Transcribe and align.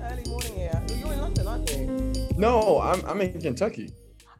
Early 0.00 0.24
morning 0.28 0.54
here. 0.54 0.82
You're 0.96 1.12
in 1.12 1.20
London, 1.20 1.48
aren't 1.48 1.70
you? 1.76 2.28
No, 2.36 2.80
I'm 2.80 3.04
I'm 3.04 3.20
in 3.20 3.40
Kentucky. 3.40 3.90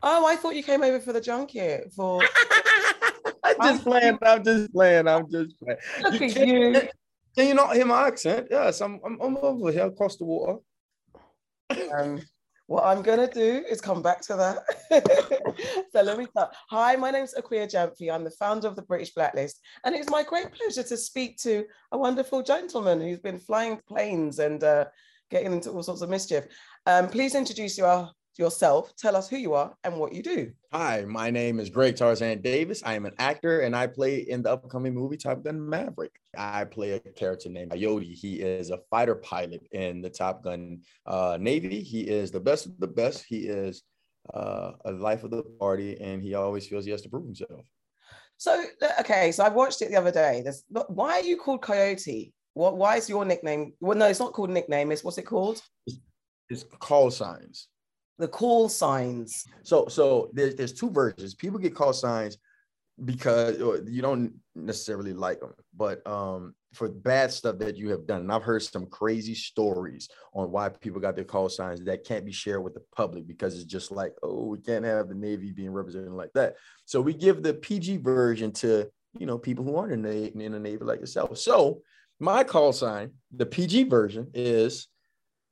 Oh, 0.03 0.27
I 0.27 0.37
thought 0.37 0.55
you 0.55 0.63
came 0.63 0.83
over 0.83 1.01
for 1.01 1.13
the 1.13 1.21
junket 1.21 1.93
for. 1.93 2.23
I'm 3.45 3.57
just 3.61 3.85
playing. 3.85 4.19
I'm 4.23 4.45
just 4.45 4.73
playing. 4.73 5.09
I'm 5.09 5.31
just 5.31 5.59
playing. 5.59 5.79
Look 6.03 6.21
You 6.21 6.27
at 6.27 6.47
you. 6.47 6.89
Can 7.37 7.49
you 7.49 7.55
not 7.55 7.75
hear 7.75 7.87
my 7.87 8.07
accent? 8.07 8.49
Yes, 8.51 8.81
I'm 8.81 9.01
I'm, 9.05 9.21
I'm 9.21 9.37
over 9.39 9.73
here 9.73 9.87
across 9.87 10.17
the 10.17 10.25
water. 10.25 10.59
Um, 11.97 12.23
what 12.69 12.85
I'm 12.85 13.03
gonna 13.03 13.29
do 13.29 13.65
is 13.69 13.81
come 13.81 14.03
back 14.03 14.21
to 14.23 14.37
that. 14.37 15.87
so 15.93 16.03
let 16.03 16.19
me 16.19 16.27
start. 16.27 16.55
Hi, 16.71 16.95
my 16.97 17.11
name's 17.11 17.35
Akua 17.35 17.67
Gyamfi. 17.67 18.13
I'm 18.13 18.25
the 18.25 18.31
founder 18.31 18.69
of 18.69 18.77
the 18.77 18.83
British 18.83 19.15
Blacklist, 19.15 19.61
and 19.85 19.95
it's 19.97 20.11
my 20.11 20.23
great 20.23 20.53
pleasure 20.53 20.83
to 20.83 20.97
speak 20.97 21.39
to 21.39 21.65
a 21.93 21.99
wonderful 21.99 22.43
gentleman 22.43 23.01
who's 23.01 23.21
been 23.21 23.39
flying 23.39 23.81
planes 23.89 24.39
and 24.39 24.63
uh, 24.63 24.85
getting 25.31 25.53
into 25.53 25.71
all 25.71 25.83
sorts 25.83 26.03
of 26.03 26.11
mischief. 26.11 26.47
Um, 26.87 27.09
please 27.09 27.35
introduce 27.35 27.77
your, 27.77 28.11
yourself. 28.37 28.95
Tell 28.97 29.17
us 29.17 29.29
who 29.29 29.37
you 29.37 29.55
are 29.55 29.75
and 29.85 29.97
what 29.97 30.13
you 30.13 30.23
do. 30.23 30.53
Hi, 30.73 31.05
my 31.07 31.31
name 31.31 31.61
is 31.61 31.71
Greg 31.71 31.97
Tarzan 31.97 32.41
Davis. 32.41 32.83
I 32.85 32.95
am 32.95 33.07
an 33.07 33.15
actor 33.19 33.61
and 33.61 33.75
I 33.75 33.87
play 33.87 34.19
in 34.19 34.43
the 34.43 34.53
upcoming 34.53 34.95
movie 34.95 35.17
Top 35.17 35.43
Gun 35.45 35.69
Maverick. 35.69 36.21
I 36.37 36.65
play 36.65 36.93
a 36.93 37.01
character 37.01 37.49
named 37.49 37.73
Coyote. 37.73 38.15
He 38.15 38.37
is 38.37 38.71
a 38.71 38.79
fighter 38.91 39.17
pilot 39.17 39.67
in 39.73 40.01
the 40.01 40.11
Top 40.11 40.43
Gun 40.45 40.81
uh, 41.07 41.39
Navy. 41.41 41.81
He 41.81 42.03
is 42.03 42.31
the 42.31 42.41
best 42.41 42.67
of 42.67 42.79
the 42.79 42.87
best. 42.87 43.25
He 43.29 43.49
is 43.49 43.83
uh, 44.33 44.73
a 44.85 44.93
life 44.93 45.25
of 45.25 45.31
the 45.31 45.43
party 45.43 46.01
and 46.01 46.23
he 46.23 46.35
always 46.35 46.67
feels 46.67 46.85
he 46.85 46.91
has 46.91 47.03
to 47.03 47.09
prove 47.09 47.25
himself. 47.25 47.67
So 48.37 48.65
okay, 49.01 49.33
so 49.33 49.45
I 49.45 49.49
watched 49.49 49.83
it 49.83 49.91
the 49.91 49.97
other 49.97 50.13
day. 50.13 50.43
There's 50.43 50.63
why 50.69 51.15
are 51.15 51.23
you 51.23 51.37
called 51.37 51.61
Coyote? 51.61 52.33
What? 52.59 52.77
Why 52.77 52.97
is 52.97 53.09
your 53.09 53.25
nickname? 53.25 53.75
Well, 53.79 53.97
no, 53.97 54.09
it's 54.09 54.19
not 54.19 54.33
called 54.33 54.51
nickname. 54.51 54.91
It's 54.91 55.05
what's 55.05 55.17
it 55.17 55.23
called? 55.23 55.63
It's 56.51 56.65
call 56.81 57.09
signs. 57.13 57.69
The 58.19 58.27
call 58.27 58.69
signs. 58.69 59.45
So 59.63 59.87
so 59.87 60.31
there's 60.33 60.57
there's 60.57 60.73
two 60.73 60.91
versions. 60.91 61.35
People 61.35 61.61
get 61.61 61.77
call 61.77 61.93
signs 61.93 62.37
because 63.05 63.59
you 63.87 64.03
don't 64.03 64.33
necessarily 64.57 65.13
like 65.13 65.39
them, 65.39 65.55
but 65.77 66.05
um 66.05 66.53
for 66.75 66.89
bad 66.89 67.31
stuff 67.31 67.59
that 67.59 67.77
you 67.77 67.91
have 67.91 68.09
done. 68.09 68.23
And 68.23 68.33
I've 68.33 68.43
heard 68.43 68.65
some 68.65 68.87
crazy 68.87 69.37
stories 69.37 70.09
on 70.35 70.51
why 70.51 70.69
people 70.69 71.01
got 71.01 71.15
their 71.15 71.25
call 71.25 71.49
signs 71.49 71.81
that 71.85 72.05
can't 72.05 72.25
be 72.25 72.33
shared 72.33 72.65
with 72.65 72.75
the 72.75 72.83
public 72.95 73.29
because 73.29 73.55
it's 73.55 73.65
just 73.65 73.93
like, 73.93 74.15
oh, 74.25 74.47
we 74.47 74.59
can't 74.59 74.85
have 74.85 75.09
the 75.09 75.15
Navy 75.15 75.53
being 75.53 75.71
represented 75.71 76.11
like 76.11 76.33
that. 76.35 76.57
So 76.87 77.01
we 77.01 77.15
give 77.15 77.45
the 77.45 77.55
PG 77.55 77.99
version 77.99 78.51
to 78.55 78.91
you 79.17 79.27
know 79.27 79.39
people 79.39 79.65
who 79.65 79.77
aren't 79.77 79.93
in 79.93 80.03
the 80.03 80.37
in 80.37 80.51
the 80.51 80.59
Navy 80.59 80.85
like 80.85 80.99
yourself. 80.99 81.39
So 81.39 81.83
my 82.21 82.45
call 82.45 82.73
sign, 82.73 83.13
the 83.33 83.47
PG 83.47 83.85
version, 83.85 84.31
is 84.35 84.89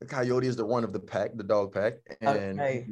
the 0.00 0.06
coyote 0.06 0.46
is 0.46 0.56
the 0.56 0.64
one 0.66 0.84
of 0.84 0.92
the 0.92 1.00
pack, 1.00 1.36
the 1.36 1.44
dog 1.44 1.72
pack, 1.72 1.94
and 2.20 2.60
Okay. 2.60 2.86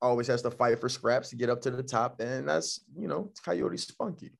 always 0.00 0.26
has 0.26 0.42
to 0.42 0.50
fight 0.50 0.80
for 0.80 0.88
scraps 0.88 1.30
to 1.30 1.36
get 1.36 1.48
up 1.48 1.60
to 1.62 1.70
the 1.70 1.82
top, 1.82 2.20
and 2.20 2.48
that's 2.48 2.80
you 2.96 3.08
know 3.08 3.30
coyote's 3.44 3.84
spunky. 3.86 4.30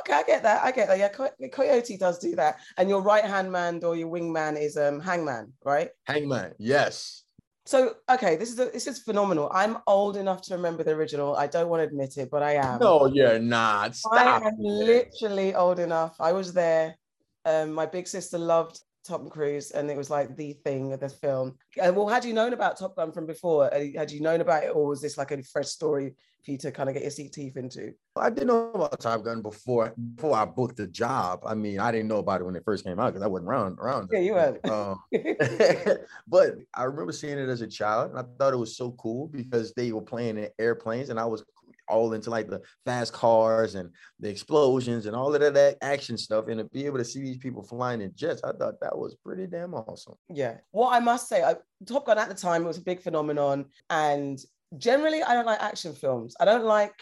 Okay, 0.00 0.12
I 0.14 0.22
get 0.22 0.42
that. 0.44 0.64
I 0.64 0.72
get 0.72 0.88
that. 0.88 0.98
Yeah, 0.98 1.08
Co- 1.08 1.28
Coyote 1.52 1.98
does 1.98 2.18
do 2.18 2.34
that. 2.36 2.56
And 2.78 2.88
your 2.88 3.02
right 3.02 3.24
hand 3.24 3.52
man 3.52 3.78
or 3.84 3.94
your 3.94 4.08
wingman 4.08 4.58
is 4.58 4.76
um 4.78 5.00
Hangman, 5.00 5.52
right? 5.64 5.90
Hangman, 6.04 6.54
yes. 6.58 7.24
So 7.66 7.94
okay, 8.08 8.36
this 8.36 8.50
is 8.50 8.58
a, 8.58 8.66
this 8.66 8.86
is 8.86 9.00
phenomenal. 9.00 9.50
I'm 9.52 9.78
old 9.86 10.16
enough 10.16 10.40
to 10.42 10.54
remember 10.54 10.82
the 10.82 10.92
original. 10.92 11.36
I 11.36 11.46
don't 11.46 11.68
want 11.68 11.80
to 11.80 11.86
admit 11.86 12.16
it, 12.16 12.30
but 12.30 12.42
I 12.42 12.54
am. 12.54 12.78
No, 12.80 13.06
you're 13.06 13.38
not. 13.38 13.90
I 13.90 13.92
Stop. 13.94 14.42
am 14.44 14.54
literally 14.58 15.54
old 15.54 15.78
enough. 15.78 16.16
I 16.20 16.32
was 16.32 16.52
there. 16.54 16.96
Um, 17.44 17.72
my 17.72 17.86
big 17.86 18.06
sister 18.06 18.38
loved 18.38 18.80
Tom 19.04 19.28
Cruise, 19.28 19.70
and 19.72 19.90
it 19.90 19.96
was 19.96 20.10
like 20.10 20.36
the 20.36 20.52
thing 20.64 20.92
of 20.92 21.00
the 21.00 21.08
film. 21.08 21.56
Uh, 21.82 21.92
well, 21.92 22.08
had 22.08 22.24
you 22.24 22.32
known 22.32 22.52
about 22.52 22.78
Top 22.78 22.96
Gun 22.96 23.12
from 23.12 23.26
before? 23.26 23.72
Uh, 23.72 23.86
Had 23.96 24.10
you 24.10 24.20
known 24.20 24.40
about 24.40 24.64
it, 24.64 24.74
or 24.74 24.86
was 24.86 25.00
this 25.00 25.18
like 25.18 25.32
a 25.32 25.42
fresh 25.42 25.68
story 25.68 26.14
for 26.44 26.50
you 26.50 26.58
to 26.58 26.72
kind 26.72 26.88
of 26.88 26.94
get 26.94 27.02
your 27.02 27.10
seat 27.10 27.32
teeth 27.32 27.56
into? 27.56 27.92
I 28.16 28.30
didn't 28.30 28.48
know 28.48 28.70
about 28.72 29.00
Top 29.00 29.24
Gun 29.24 29.42
before 29.42 29.92
before 30.14 30.36
I 30.36 30.44
booked 30.44 30.76
the 30.76 30.86
job. 30.86 31.40
I 31.44 31.54
mean, 31.54 31.80
I 31.80 31.90
didn't 31.90 32.08
know 32.08 32.18
about 32.18 32.40
it 32.40 32.44
when 32.44 32.54
it 32.54 32.64
first 32.64 32.84
came 32.84 33.00
out 33.00 33.12
because 33.12 33.22
I 33.22 33.28
wasn't 33.28 33.50
around 33.50 33.78
around. 33.80 34.10
Yeah, 34.12 34.20
you 34.20 34.34
weren't. 34.34 34.68
Um, 34.68 35.02
but 36.28 36.56
I 36.74 36.84
remember 36.84 37.12
seeing 37.12 37.38
it 37.38 37.48
as 37.48 37.60
a 37.60 37.66
child, 37.66 38.10
and 38.10 38.20
I 38.20 38.24
thought 38.38 38.54
it 38.54 38.58
was 38.58 38.76
so 38.76 38.92
cool 38.92 39.26
because 39.28 39.72
they 39.72 39.90
were 39.90 40.02
playing 40.02 40.38
in 40.38 40.48
airplanes, 40.58 41.08
and 41.08 41.18
I 41.18 41.24
was 41.24 41.44
all 41.92 42.12
into 42.14 42.30
like 42.30 42.48
the 42.48 42.60
fast 42.84 43.12
cars 43.12 43.74
and 43.74 43.90
the 44.18 44.28
explosions 44.28 45.06
and 45.06 45.14
all 45.14 45.34
of 45.34 45.40
that, 45.40 45.54
that 45.54 45.76
action 45.82 46.16
stuff. 46.16 46.48
And 46.48 46.58
to 46.58 46.64
be 46.64 46.86
able 46.86 46.98
to 46.98 47.04
see 47.04 47.20
these 47.20 47.38
people 47.38 47.62
flying 47.62 48.00
in 48.00 48.12
jets, 48.14 48.42
I 48.42 48.52
thought 48.52 48.80
that 48.80 48.96
was 48.96 49.14
pretty 49.24 49.46
damn 49.46 49.74
awesome. 49.74 50.14
Yeah. 50.28 50.56
What 50.70 50.92
I 50.92 51.00
must 51.00 51.28
say, 51.28 51.42
I, 51.44 51.56
Top 51.86 52.06
Gun 52.06 52.18
at 52.18 52.28
the 52.28 52.34
time 52.34 52.64
was 52.64 52.78
a 52.78 52.82
big 52.82 53.00
phenomenon, 53.00 53.66
and 53.90 54.38
generally, 54.78 55.22
I 55.22 55.34
don't 55.34 55.46
like 55.46 55.62
action 55.62 55.94
films. 55.94 56.34
I 56.40 56.44
don't 56.44 56.64
like 56.64 56.94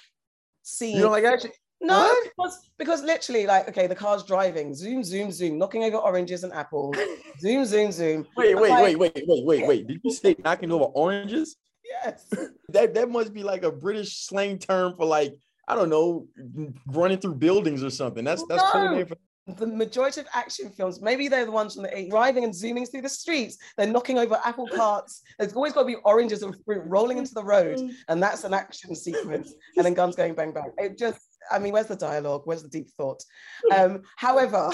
seeing. 0.62 0.96
You 0.96 1.04
know, 1.04 1.10
like 1.10 1.24
action. 1.24 1.52
No, 1.82 1.98
What? 2.02 2.24
because 2.36 2.70
because 2.78 3.02
literally, 3.02 3.46
like, 3.46 3.68
okay, 3.68 3.86
the 3.86 3.94
car's 3.94 4.22
driving, 4.22 4.74
zoom, 4.74 5.02
zoom, 5.02 5.32
zoom, 5.32 5.56
knocking 5.58 5.84
over 5.84 5.96
oranges 5.96 6.44
and 6.44 6.52
apples, 6.52 6.94
zoom, 7.40 7.64
zoom, 7.64 7.90
zoom. 7.90 8.26
Wait, 8.36 8.54
wait, 8.54 8.70
like, 8.70 8.84
wait, 8.84 8.98
wait, 8.98 9.24
wait, 9.26 9.44
wait, 9.46 9.66
wait. 9.66 9.86
Did 9.86 10.00
you 10.04 10.10
say 10.10 10.36
knocking 10.44 10.72
over 10.72 10.84
oranges? 10.84 11.56
Yes. 11.90 12.24
That 12.70 12.94
that 12.94 13.10
must 13.10 13.34
be 13.34 13.42
like 13.42 13.64
a 13.64 13.72
British 13.72 14.26
slang 14.26 14.58
term 14.58 14.94
for 14.96 15.04
like 15.04 15.34
I 15.66 15.74
don't 15.74 15.88
know, 15.88 16.26
running 16.86 17.18
through 17.18 17.34
buildings 17.34 17.82
or 17.82 17.90
something. 17.90 18.24
That's 18.24 18.44
that's 18.48 18.62
code 18.70 18.84
No. 18.84 18.96
name 18.96 19.06
for 19.06 19.16
The 19.54 19.66
majority 19.66 20.20
of 20.20 20.28
action 20.32 20.70
films, 20.70 21.00
maybe 21.00 21.26
they're 21.28 21.44
the 21.44 21.50
ones 21.50 21.74
from 21.74 21.82
the 21.84 21.88
80s, 21.88 22.10
driving 22.10 22.44
and 22.44 22.54
zooming 22.54 22.86
through 22.86 23.02
the 23.02 23.08
streets. 23.08 23.58
They're 23.76 23.88
knocking 23.88 24.18
over 24.18 24.38
apple 24.44 24.68
carts. 24.80 25.22
There's 25.38 25.52
always 25.54 25.72
got 25.72 25.80
to 25.82 25.86
be 25.86 25.96
oranges 26.04 26.42
and 26.44 26.54
fruit 26.64 26.82
rolling 26.86 27.18
into 27.18 27.34
the 27.34 27.42
road, 27.44 27.80
and 28.08 28.22
that's 28.22 28.44
an 28.44 28.54
action 28.54 28.94
sequence. 28.94 29.52
And 29.76 29.84
then 29.84 29.94
guns 29.94 30.14
going 30.14 30.34
bang 30.34 30.52
bang. 30.52 30.70
It 30.78 30.96
just, 30.98 31.20
I 31.50 31.58
mean, 31.58 31.72
where's 31.72 31.86
the 31.86 31.96
dialogue? 31.96 32.42
Where's 32.44 32.62
the 32.62 32.68
deep 32.68 32.88
thought? 32.96 33.22
Um, 33.74 34.02
however, 34.16 34.70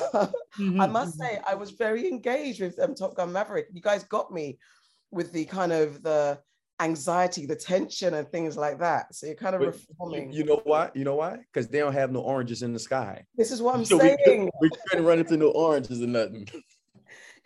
I 0.84 0.86
must 0.86 1.18
say 1.18 1.40
I 1.46 1.54
was 1.54 1.70
very 1.70 2.08
engaged 2.08 2.60
with 2.60 2.78
um, 2.78 2.94
Top 2.94 3.14
Gun 3.16 3.32
Maverick. 3.32 3.68
You 3.72 3.80
guys 3.80 4.04
got 4.04 4.32
me 4.32 4.58
with 5.10 5.32
the 5.32 5.44
kind 5.46 5.72
of 5.72 6.02
the 6.02 6.38
anxiety, 6.80 7.46
the 7.46 7.56
tension, 7.56 8.14
and 8.14 8.28
things 8.28 8.56
like 8.56 8.78
that. 8.80 9.14
So 9.14 9.26
you're 9.26 9.34
kind 9.36 9.54
of 9.54 9.60
But 9.62 9.74
reforming. 9.74 10.32
You, 10.32 10.40
you 10.40 10.44
know 10.44 10.60
why? 10.64 10.90
You 10.94 11.04
know 11.04 11.14
why? 11.16 11.38
Because 11.52 11.68
they 11.68 11.78
don't 11.78 11.92
have 11.94 12.12
no 12.12 12.20
oranges 12.20 12.62
in 12.62 12.72
the 12.72 12.78
sky. 12.78 13.24
this 13.36 13.50
is 13.50 13.62
what 13.62 13.74
I'm 13.74 13.84
So 13.84 13.96
we, 14.02 14.16
saying. 14.26 14.50
we 14.60 14.70
couldn't 14.88 15.04
run 15.04 15.18
into 15.18 15.36
no 15.36 15.48
oranges 15.50 16.02
or 16.02 16.06
nothing. 16.06 16.48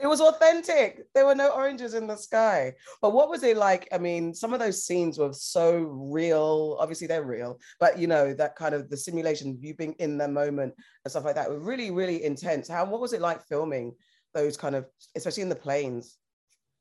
It 0.02 0.06
was 0.06 0.22
authentic. 0.22 1.02
There 1.14 1.26
were 1.26 1.34
no 1.34 1.50
oranges 1.50 1.92
in 1.92 2.06
the 2.06 2.16
sky. 2.16 2.72
But 3.02 3.12
what 3.12 3.28
was 3.28 3.42
it 3.42 3.58
like? 3.58 3.86
I 3.92 3.98
mean, 3.98 4.32
some 4.32 4.54
of 4.54 4.58
those 4.58 4.82
scenes 4.84 5.18
were 5.18 5.34
so 5.34 5.74
real. 5.82 6.78
Obviously, 6.80 7.06
they're 7.06 7.22
real, 7.22 7.60
but 7.78 7.98
you 7.98 8.06
know, 8.06 8.32
that 8.32 8.56
kind 8.56 8.74
of 8.74 8.88
the 8.88 8.96
simulation, 8.96 9.58
you 9.60 9.74
being 9.74 9.92
in 9.98 10.16
the 10.16 10.26
moment 10.26 10.72
and 11.04 11.10
stuff 11.10 11.24
like 11.26 11.34
that 11.34 11.50
were 11.50 11.60
really, 11.60 11.90
really 11.90 12.24
intense. 12.24 12.66
How 12.66 12.86
what 12.86 13.00
was 13.02 13.12
it 13.12 13.20
like 13.20 13.42
filming 13.46 13.92
those 14.32 14.56
kind 14.56 14.74
of, 14.74 14.86
especially 15.16 15.42
in 15.42 15.50
the 15.50 15.54
planes? 15.56 16.16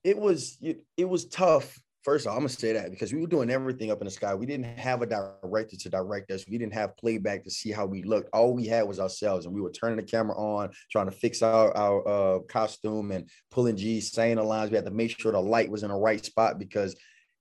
It 0.05 0.17
was 0.17 0.57
it, 0.61 0.85
it 0.95 1.05
was 1.09 1.25
tough. 1.27 1.77
First 2.03 2.25
of 2.25 2.31
all, 2.31 2.37
I'm 2.37 2.43
gonna 2.43 2.49
say 2.49 2.71
that 2.73 2.91
because 2.91 3.11
we 3.11 3.19
were 3.19 3.27
doing 3.27 3.49
everything 3.49 3.91
up 3.91 3.99
in 3.99 4.05
the 4.05 4.11
sky. 4.11 4.33
We 4.33 4.45
didn't 4.45 4.77
have 4.77 5.01
a 5.01 5.05
director 5.05 5.75
to 5.75 5.89
direct 5.89 6.31
us. 6.31 6.45
We 6.47 6.57
didn't 6.57 6.73
have 6.73 6.95
playback 6.95 7.43
to 7.43 7.51
see 7.51 7.71
how 7.71 7.85
we 7.85 8.03
looked. 8.03 8.29
All 8.31 8.53
we 8.53 8.67
had 8.67 8.83
was 8.87 9.01
ourselves, 9.01 9.45
and 9.45 9.53
we 9.53 9.59
were 9.59 9.71
turning 9.71 9.97
the 9.97 10.03
camera 10.03 10.37
on, 10.37 10.69
trying 10.91 11.07
to 11.07 11.11
fix 11.11 11.41
our 11.41 11.75
our 11.75 12.07
uh, 12.07 12.39
costume 12.47 13.11
and 13.11 13.29
pulling 13.51 13.75
G's, 13.75 14.13
saying 14.13 14.37
the 14.37 14.43
lines. 14.43 14.71
We 14.71 14.77
had 14.77 14.85
to 14.85 14.91
make 14.91 15.19
sure 15.19 15.33
the 15.33 15.41
light 15.41 15.69
was 15.69 15.83
in 15.83 15.89
the 15.89 15.95
right 15.95 16.23
spot 16.23 16.57
because 16.57 16.95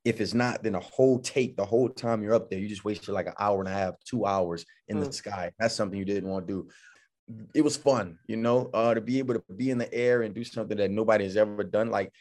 if 0.05 0.21
it's 0.21 0.35
not, 0.35 0.63
then 0.63 0.73
the 0.73 0.81
whole 0.81 1.21
take, 1.21 1.57
the 1.57 1.65
whole 1.65 1.89
time 1.89 2.23
you're 2.23 2.35
up 2.35 2.51
there, 2.51 2.59
you 2.59 2.69
just 2.69 2.85
wasted 2.85 3.11
like 3.11 3.27
an 3.27 3.35
hour 3.39 3.61
and 3.61 3.69
a 3.69 3.73
half, 3.73 3.95
two 4.05 4.27
hours 4.27 4.65
in 4.89 4.99
the 5.01 5.07
Mm. 5.07 5.15
sky. 5.15 5.53
That's 5.59 5.75
something 5.75 5.99
you 5.99 6.05
didn't 6.05 6.31
want 6.31 6.49
to 6.49 6.53
do. 6.53 6.69
It 7.55 7.63
was 7.63 7.77
fun, 7.77 8.19
you 8.27 8.37
know, 8.37 8.71
uh, 8.73 8.95
to 8.95 9.01
be 9.03 9.19
able 9.19 9.35
to 9.35 9.43
be 9.55 9.71
in 9.71 9.79
the 9.79 9.93
air 9.93 10.23
and 10.23 10.35
do 10.35 10.45
something 10.45 10.79
that 10.79 10.91
nobody 10.91 11.25
has 11.25 11.37
ever 11.37 11.63
done. 11.63 11.91
Like 11.91 12.13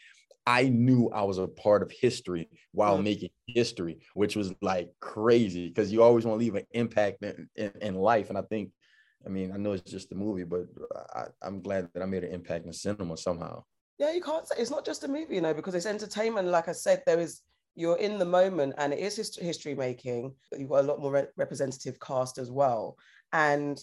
I 0.48 0.70
knew 0.70 1.10
I 1.10 1.24
was 1.24 1.40
a 1.40 1.48
part 1.48 1.84
of 1.84 1.92
history 1.92 2.50
while 2.72 2.98
Mm. 2.98 3.04
making 3.04 3.30
history, 3.48 4.00
which 4.14 4.38
was 4.38 4.54
like 4.62 4.94
crazy 5.02 5.68
because 5.68 5.92
you 5.92 6.02
always 6.02 6.26
want 6.26 6.40
to 6.40 6.44
leave 6.46 6.56
an 6.56 6.66
impact 6.72 7.22
in, 7.22 7.50
in, 7.58 7.72
in 7.82 7.96
life. 7.96 8.30
And 8.30 8.38
I 8.38 8.44
think, 8.44 8.72
I 9.26 9.30
mean, 9.30 9.52
I 9.52 9.58
know 9.58 9.74
it's 9.74 9.92
just 9.92 10.14
a 10.14 10.16
movie, 10.16 10.46
but 10.46 10.68
I, 11.14 11.26
I'm 11.42 11.62
glad 11.62 11.90
that 11.94 12.02
I 12.02 12.06
made 12.06 12.24
an 12.24 12.32
impact 12.32 12.66
in 12.66 12.72
cinema 12.72 13.18
somehow. 13.18 13.66
Yeah, 14.00 14.14
you 14.14 14.22
can't 14.22 14.48
say 14.48 14.56
it's 14.58 14.72
not 14.72 14.86
just 14.86 15.04
a 15.04 15.08
movie, 15.10 15.36
you 15.36 15.42
know, 15.42 15.54
because 15.54 15.76
it's 15.76 15.86
entertainment. 15.86 16.48
Like 16.48 16.70
I 16.70 16.72
said, 16.72 17.04
there 17.06 17.20
is 17.20 17.42
you're 17.76 17.98
in 17.98 18.18
the 18.18 18.26
moment 18.26 18.74
and 18.78 18.94
it 18.94 19.00
is 19.00 19.18
hist- 19.18 19.40
history 19.40 19.76
making. 19.76 20.34
You've 20.58 20.70
got 20.70 20.86
a 20.86 20.88
lot 20.88 21.02
more 21.02 21.12
re- 21.12 21.28
representative 21.36 22.00
cast 22.00 22.38
as 22.38 22.50
well. 22.50 22.96
And 23.34 23.78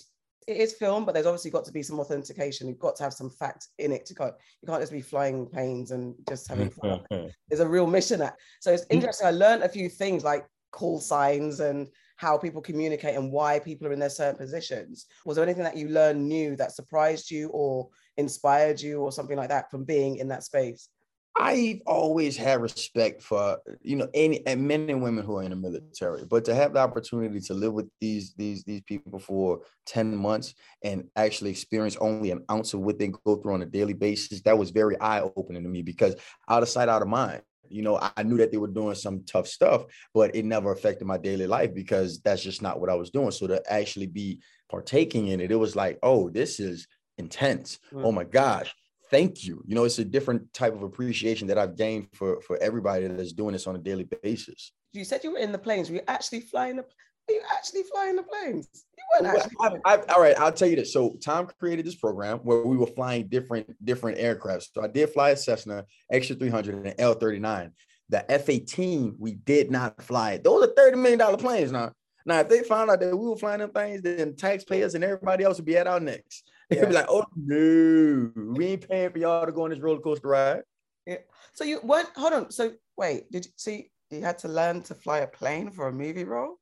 it 0.46 0.56
is 0.56 0.74
film, 0.74 1.04
but 1.04 1.12
there's 1.14 1.26
obviously 1.26 1.50
got 1.50 1.64
to 1.64 1.72
be 1.72 1.82
some 1.82 1.98
authentication. 1.98 2.68
You've 2.68 2.78
got 2.78 2.96
to 2.96 3.02
have 3.02 3.14
some 3.14 3.30
fact 3.30 3.68
in 3.78 3.92
it 3.92 4.06
to 4.06 4.14
go. 4.14 4.26
You 4.60 4.68
can't 4.68 4.80
just 4.80 4.92
be 4.92 5.00
flying 5.00 5.46
planes 5.46 5.90
and 5.90 6.14
just 6.28 6.48
having 6.48 6.70
fun. 6.70 7.00
There's 7.48 7.60
a 7.60 7.68
real 7.68 7.86
mission 7.86 8.22
at. 8.22 8.36
So 8.60 8.72
it's 8.72 8.84
mm. 8.84 8.90
interesting. 8.90 9.26
I 9.26 9.30
learned 9.30 9.62
a 9.62 9.68
few 9.68 9.88
things 9.88 10.24
like 10.24 10.46
call 10.72 11.00
signs 11.00 11.60
and 11.60 11.88
how 12.16 12.36
people 12.36 12.60
communicate 12.60 13.16
and 13.16 13.32
why 13.32 13.58
people 13.58 13.86
are 13.86 13.92
in 13.92 13.98
their 13.98 14.10
certain 14.10 14.36
positions. 14.36 15.06
Was 15.24 15.36
there 15.36 15.44
anything 15.44 15.64
that 15.64 15.76
you 15.76 15.88
learned 15.88 16.26
new 16.26 16.56
that 16.56 16.72
surprised 16.72 17.30
you 17.30 17.48
or 17.48 17.88
inspired 18.16 18.80
you 18.80 19.00
or 19.00 19.12
something 19.12 19.36
like 19.36 19.48
that 19.48 19.70
from 19.70 19.84
being 19.84 20.16
in 20.16 20.28
that 20.28 20.44
space? 20.44 20.88
I've 21.36 21.80
always 21.86 22.36
had 22.36 22.62
respect 22.62 23.20
for 23.20 23.58
you 23.82 23.96
know 23.96 24.08
any 24.14 24.46
and 24.46 24.68
men 24.68 24.88
and 24.88 25.02
women 25.02 25.24
who 25.24 25.36
are 25.36 25.42
in 25.42 25.50
the 25.50 25.56
military, 25.56 26.24
but 26.24 26.44
to 26.44 26.54
have 26.54 26.74
the 26.74 26.78
opportunity 26.78 27.40
to 27.40 27.54
live 27.54 27.72
with 27.72 27.88
these 28.00 28.34
these 28.34 28.62
these 28.62 28.82
people 28.82 29.18
for 29.18 29.60
ten 29.84 30.16
months 30.16 30.54
and 30.84 31.08
actually 31.16 31.50
experience 31.50 31.96
only 31.96 32.30
an 32.30 32.44
ounce 32.50 32.72
of 32.72 32.80
what 32.80 32.98
they 32.98 33.08
go 33.08 33.36
through 33.36 33.54
on 33.54 33.62
a 33.62 33.66
daily 33.66 33.94
basis, 33.94 34.42
that 34.42 34.56
was 34.56 34.70
very 34.70 34.98
eye 35.00 35.22
opening 35.36 35.64
to 35.64 35.68
me 35.68 35.82
because 35.82 36.14
out 36.48 36.62
of 36.62 36.68
sight, 36.68 36.88
out 36.88 37.02
of 37.02 37.08
mind. 37.08 37.42
You 37.68 37.82
know, 37.82 37.98
I 38.16 38.22
knew 38.22 38.36
that 38.36 38.52
they 38.52 38.58
were 38.58 38.68
doing 38.68 38.94
some 38.94 39.24
tough 39.24 39.48
stuff, 39.48 39.86
but 40.12 40.36
it 40.36 40.44
never 40.44 40.70
affected 40.70 41.06
my 41.06 41.16
daily 41.16 41.46
life 41.46 41.74
because 41.74 42.20
that's 42.20 42.42
just 42.42 42.60
not 42.60 42.78
what 42.78 42.90
I 42.90 42.94
was 42.94 43.10
doing. 43.10 43.30
So 43.30 43.46
to 43.46 43.72
actually 43.72 44.06
be 44.06 44.42
partaking 44.68 45.28
in 45.28 45.40
it, 45.40 45.50
it 45.50 45.56
was 45.56 45.74
like, 45.74 45.98
oh, 46.02 46.28
this 46.28 46.60
is 46.60 46.86
intense. 47.16 47.80
Mm. 47.92 48.04
Oh 48.04 48.12
my 48.12 48.24
gosh 48.24 48.72
thank 49.10 49.44
you. 49.44 49.62
You 49.66 49.74
know, 49.74 49.84
it's 49.84 49.98
a 49.98 50.04
different 50.04 50.52
type 50.52 50.74
of 50.74 50.82
appreciation 50.82 51.48
that 51.48 51.58
I've 51.58 51.76
gained 51.76 52.08
for 52.12 52.40
for 52.42 52.56
everybody 52.58 53.06
that's 53.06 53.32
doing 53.32 53.52
this 53.52 53.66
on 53.66 53.76
a 53.76 53.78
daily 53.78 54.08
basis. 54.22 54.72
You 54.92 55.04
said 55.04 55.24
you 55.24 55.32
were 55.32 55.38
in 55.38 55.52
the 55.52 55.58
planes. 55.58 55.90
Were 55.90 55.96
you 55.96 56.02
actually 56.08 56.40
flying 56.40 56.76
the? 56.76 56.82
Are 56.82 57.32
you 57.32 57.40
actually 57.56 57.82
flying 57.84 58.16
the 58.16 58.22
planes? 58.22 58.68
You 58.96 59.22
weren't 59.22 59.36
actually. 59.36 59.56
Well, 59.58 59.78
I, 59.84 59.94
I, 59.94 59.98
all 60.14 60.20
right, 60.20 60.38
I'll 60.38 60.52
tell 60.52 60.68
you 60.68 60.76
this. 60.76 60.92
So 60.92 61.16
Tom 61.22 61.48
created 61.58 61.86
this 61.86 61.94
program 61.94 62.38
where 62.38 62.64
we 62.64 62.76
were 62.76 62.86
flying 62.86 63.28
different 63.28 63.66
different 63.84 64.18
aircrafts. 64.18 64.68
So 64.72 64.82
I 64.82 64.88
did 64.88 65.10
fly 65.10 65.30
a 65.30 65.36
Cessna 65.36 65.84
Extra 66.10 66.36
300 66.36 66.86
and 66.86 66.94
L 66.98 67.14
39. 67.14 67.72
The 68.10 68.30
F 68.30 68.48
18 68.48 69.16
we 69.18 69.32
did 69.32 69.70
not 69.70 70.02
fly 70.02 70.32
it. 70.32 70.44
Those 70.44 70.68
are 70.68 70.72
30 70.74 70.98
million 70.98 71.18
dollar 71.18 71.38
planes 71.38 71.72
now. 71.72 71.92
Now, 72.26 72.40
if 72.40 72.48
they 72.48 72.62
found 72.62 72.90
out 72.90 73.00
that 73.00 73.16
we 73.16 73.28
were 73.28 73.36
flying 73.36 73.60
them 73.60 73.70
things, 73.70 74.02
then 74.02 74.34
taxpayers 74.34 74.94
and 74.94 75.04
everybody 75.04 75.44
else 75.44 75.58
would 75.58 75.66
be 75.66 75.76
at 75.76 75.86
our 75.86 76.00
necks. 76.00 76.42
They'd 76.70 76.76
yeah. 76.76 76.86
be 76.86 76.94
like, 76.94 77.06
"Oh 77.08 77.24
no, 77.36 78.30
we 78.56 78.66
ain't 78.66 78.88
paying 78.88 79.10
for 79.10 79.18
y'all 79.18 79.46
to 79.46 79.52
go 79.52 79.64
on 79.64 79.70
this 79.70 79.80
roller 79.80 80.00
coaster 80.00 80.28
ride." 80.28 80.62
Yeah. 81.06 81.18
So 81.52 81.64
you 81.64 81.80
went. 81.82 82.08
Hold 82.16 82.32
on. 82.32 82.50
So 82.50 82.72
wait, 82.96 83.30
did 83.30 83.46
you 83.46 83.52
see? 83.56 83.90
You 84.10 84.22
had 84.22 84.38
to 84.38 84.48
learn 84.48 84.82
to 84.82 84.94
fly 84.94 85.18
a 85.18 85.26
plane 85.26 85.70
for 85.70 85.88
a 85.88 85.92
movie 85.92 86.24
role. 86.24 86.58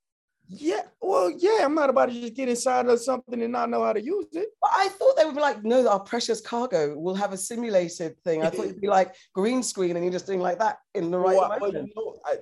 Yeah, 0.49 0.83
well, 1.01 1.31
yeah, 1.31 1.61
I'm 1.63 1.75
not 1.75 1.89
about 1.89 2.07
to 2.07 2.21
just 2.21 2.35
get 2.35 2.49
inside 2.49 2.87
of 2.87 3.01
something 3.01 3.41
and 3.41 3.53
not 3.53 3.71
know 3.71 3.85
how 3.85 3.93
to 3.93 4.03
use 4.03 4.27
it. 4.33 4.49
But 4.61 4.71
I 4.75 4.89
thought 4.89 5.17
they 5.17 5.25
would 5.25 5.35
be 5.35 5.41
like, 5.41 5.65
no, 5.65 5.89
our 5.89 6.01
precious 6.01 6.41
cargo 6.41 6.99
will 6.99 7.15
have 7.15 7.33
a 7.33 7.37
simulated 7.37 8.19
thing. 8.23 8.43
I 8.43 8.51
thought 8.51 8.67
it'd 8.67 8.81
be 8.81 8.89
like 8.89 9.15
green 9.35 9.63
screen 9.63 9.97
and 9.97 10.05
you're 10.05 10.13
just 10.13 10.27
doing 10.27 10.41
like 10.41 10.59
that 10.59 10.79
in 10.95 11.11
the 11.11 11.19
right 11.19 11.37
well, 11.37 11.57
well, 11.59 11.73
you, 11.73 11.89
know, 11.97 12.19
I, 12.27 12.37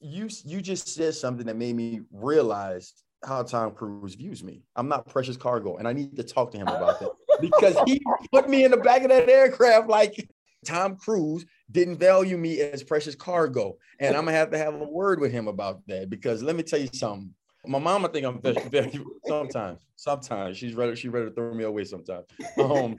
you 0.00 0.28
you 0.44 0.60
just 0.60 0.88
said 0.88 1.14
something 1.14 1.46
that 1.46 1.56
made 1.56 1.76
me 1.76 2.00
realize 2.10 2.94
how 3.24 3.42
Tom 3.42 3.72
Cruise 3.72 4.14
views 4.14 4.42
me. 4.42 4.62
I'm 4.76 4.88
not 4.88 5.08
precious 5.08 5.36
cargo, 5.36 5.76
and 5.76 5.86
I 5.86 5.92
need 5.92 6.16
to 6.16 6.22
talk 6.22 6.50
to 6.52 6.58
him 6.58 6.68
about 6.68 7.00
that 7.00 7.10
because 7.40 7.76
he 7.86 8.02
put 8.32 8.48
me 8.48 8.64
in 8.64 8.70
the 8.70 8.76
back 8.76 9.02
of 9.02 9.08
that 9.08 9.28
aircraft 9.28 9.88
like 9.88 10.28
Tom 10.64 10.96
Cruise 10.96 11.44
didn't 11.70 11.98
value 11.98 12.36
me 12.36 12.60
as 12.60 12.82
precious 12.82 13.14
cargo, 13.14 13.76
and 13.98 14.16
I'm 14.16 14.24
gonna 14.24 14.36
have 14.36 14.50
to 14.50 14.58
have 14.58 14.74
a 14.74 14.84
word 14.84 15.20
with 15.20 15.32
him 15.32 15.48
about 15.48 15.86
that 15.88 16.10
because 16.10 16.42
let 16.42 16.56
me 16.56 16.62
tell 16.62 16.80
you 16.80 16.88
something. 16.92 17.34
My 17.64 17.78
mama 17.78 18.08
think 18.08 18.26
I'm 18.26 18.40
sometimes. 19.26 19.80
Sometimes 19.94 20.56
she's 20.56 20.74
ready. 20.74 20.96
She's 20.96 21.12
ready 21.12 21.26
to 21.26 21.32
throw 21.32 21.54
me 21.54 21.64
away. 21.64 21.84
Sometimes. 21.84 22.26
Um, 22.58 22.96